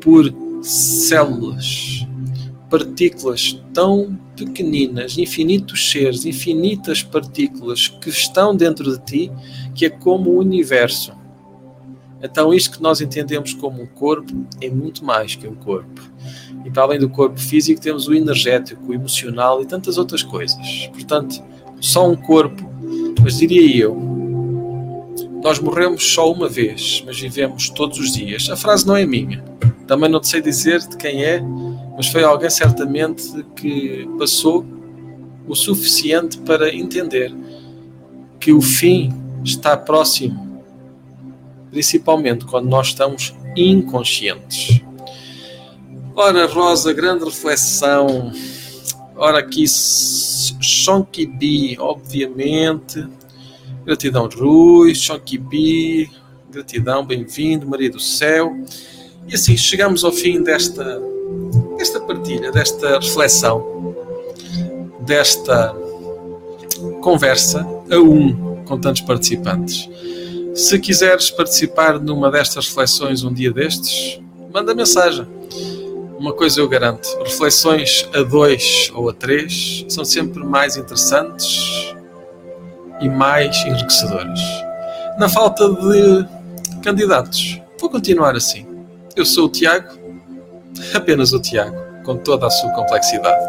por 0.00 0.32
células 0.62 1.91
partículas 2.72 3.62
tão 3.74 4.18
pequeninas, 4.34 5.18
infinitos 5.18 5.90
seres, 5.90 6.24
infinitas 6.24 7.02
partículas 7.02 7.88
que 7.88 8.08
estão 8.08 8.56
dentro 8.56 8.96
de 8.96 9.04
ti, 9.04 9.32
que 9.74 9.84
é 9.84 9.90
como 9.90 10.30
o 10.30 10.38
universo. 10.38 11.12
Então, 12.22 12.54
isto 12.54 12.78
que 12.78 12.82
nós 12.82 13.02
entendemos 13.02 13.52
como 13.52 13.82
um 13.82 13.86
corpo 13.86 14.32
é 14.58 14.70
muito 14.70 15.04
mais 15.04 15.34
que 15.34 15.46
um 15.46 15.54
corpo. 15.54 16.00
E 16.64 16.70
para 16.70 16.84
além 16.84 16.98
do 16.98 17.10
corpo 17.10 17.38
físico, 17.38 17.78
temos 17.78 18.08
o 18.08 18.14
energético, 18.14 18.90
o 18.90 18.94
emocional 18.94 19.60
e 19.60 19.66
tantas 19.66 19.98
outras 19.98 20.22
coisas. 20.22 20.88
Portanto, 20.94 21.44
só 21.78 22.10
um 22.10 22.16
corpo, 22.16 22.66
mas 23.22 23.36
diria 23.36 23.84
eu, 23.84 23.94
nós 25.44 25.58
morremos 25.58 26.10
só 26.10 26.32
uma 26.32 26.48
vez, 26.48 27.02
mas 27.04 27.20
vivemos 27.20 27.68
todos 27.68 27.98
os 27.98 28.14
dias. 28.14 28.48
A 28.48 28.56
frase 28.56 28.86
não 28.86 28.96
é 28.96 29.04
minha. 29.04 29.44
Também 29.86 30.08
não 30.08 30.22
sei 30.22 30.40
dizer 30.40 30.80
de 30.80 30.96
quem 30.96 31.22
é, 31.22 31.42
mas 31.96 32.08
foi 32.08 32.24
alguém 32.24 32.50
certamente 32.50 33.44
que 33.56 34.08
passou 34.18 34.64
o 35.46 35.54
suficiente 35.54 36.38
para 36.38 36.74
entender 36.74 37.34
que 38.38 38.52
o 38.52 38.60
fim 38.60 39.12
está 39.44 39.76
próximo, 39.76 40.62
principalmente 41.70 42.44
quando 42.44 42.68
nós 42.68 42.88
estamos 42.88 43.34
inconscientes. 43.56 44.80
Ora, 46.14 46.46
Rosa, 46.46 46.92
grande 46.92 47.24
reflexão. 47.24 48.32
Ora, 49.16 49.38
aqui, 49.38 49.64
Shonkibi, 50.60 51.76
obviamente. 51.78 53.06
Gratidão, 53.84 54.28
Rui. 54.28 54.94
Shonkibi, 54.94 56.10
gratidão, 56.50 57.04
bem-vindo, 57.04 57.66
Maria 57.66 57.90
do 57.90 58.00
Céu. 58.00 58.54
E 59.26 59.34
assim, 59.34 59.56
chegamos 59.56 60.04
ao 60.04 60.12
fim 60.12 60.42
desta 60.42 61.00
desta 61.82 61.98
partilha, 61.98 62.52
desta 62.52 63.00
reflexão, 63.00 63.96
desta 65.00 65.74
conversa 67.00 67.66
a 67.90 67.96
um 67.96 68.62
com 68.64 68.78
tantos 68.78 69.02
participantes. 69.02 69.90
Se 70.54 70.78
quiseres 70.78 71.32
participar 71.32 71.98
numa 71.98 72.30
destas 72.30 72.68
reflexões 72.68 73.24
um 73.24 73.32
dia 73.32 73.52
destes, 73.52 74.20
manda 74.54 74.72
mensagem. 74.76 75.26
Uma 76.16 76.32
coisa 76.32 76.60
eu 76.60 76.68
garanto: 76.68 77.08
reflexões 77.24 78.08
a 78.14 78.22
dois 78.22 78.88
ou 78.94 79.10
a 79.10 79.12
três 79.12 79.84
são 79.88 80.04
sempre 80.04 80.44
mais 80.44 80.76
interessantes 80.76 81.92
e 83.00 83.08
mais 83.08 83.56
enriquecedoras. 83.66 84.38
Na 85.18 85.28
falta 85.28 85.68
de 85.68 86.80
candidatos, 86.80 87.60
vou 87.80 87.90
continuar 87.90 88.36
assim. 88.36 88.64
Eu 89.16 89.26
sou 89.26 89.46
o 89.46 89.48
Tiago 89.48 90.01
apenas 90.94 91.32
o 91.32 91.40
Tiago, 91.40 91.76
com 92.04 92.16
toda 92.16 92.46
a 92.46 92.50
sua 92.50 92.70
complexidade. 92.72 93.42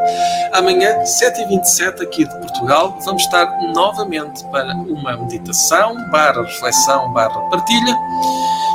Amanhã, 0.54 1.00
7h27 1.04 2.02
aqui 2.02 2.26
de 2.26 2.36
Portugal, 2.40 2.98
vamos 3.04 3.24
estar 3.24 3.46
novamente 3.74 4.44
para 4.46 4.74
uma 4.74 5.18
meditação, 5.18 5.96
barra 6.12 6.42
reflexão, 6.44 7.12
barra 7.14 7.40
partilha. 7.50 7.98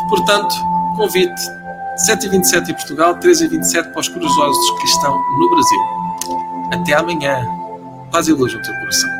Portanto, 0.08 0.54
convite 0.96 1.58
7h27 1.98 2.68
em 2.68 2.74
Portugal, 2.74 3.14
13h27 3.16 3.90
para 3.90 4.00
os 4.00 4.08
corajosos 4.08 4.70
que 4.78 4.86
estão 4.86 5.12
no 5.12 5.50
Brasil. 5.50 5.80
Até 6.72 6.94
amanhã. 6.94 7.44
Paz 8.12 8.28
e 8.28 8.32
luz 8.32 8.54
no 8.54 8.62
teu 8.62 8.74
coração. 8.74 9.17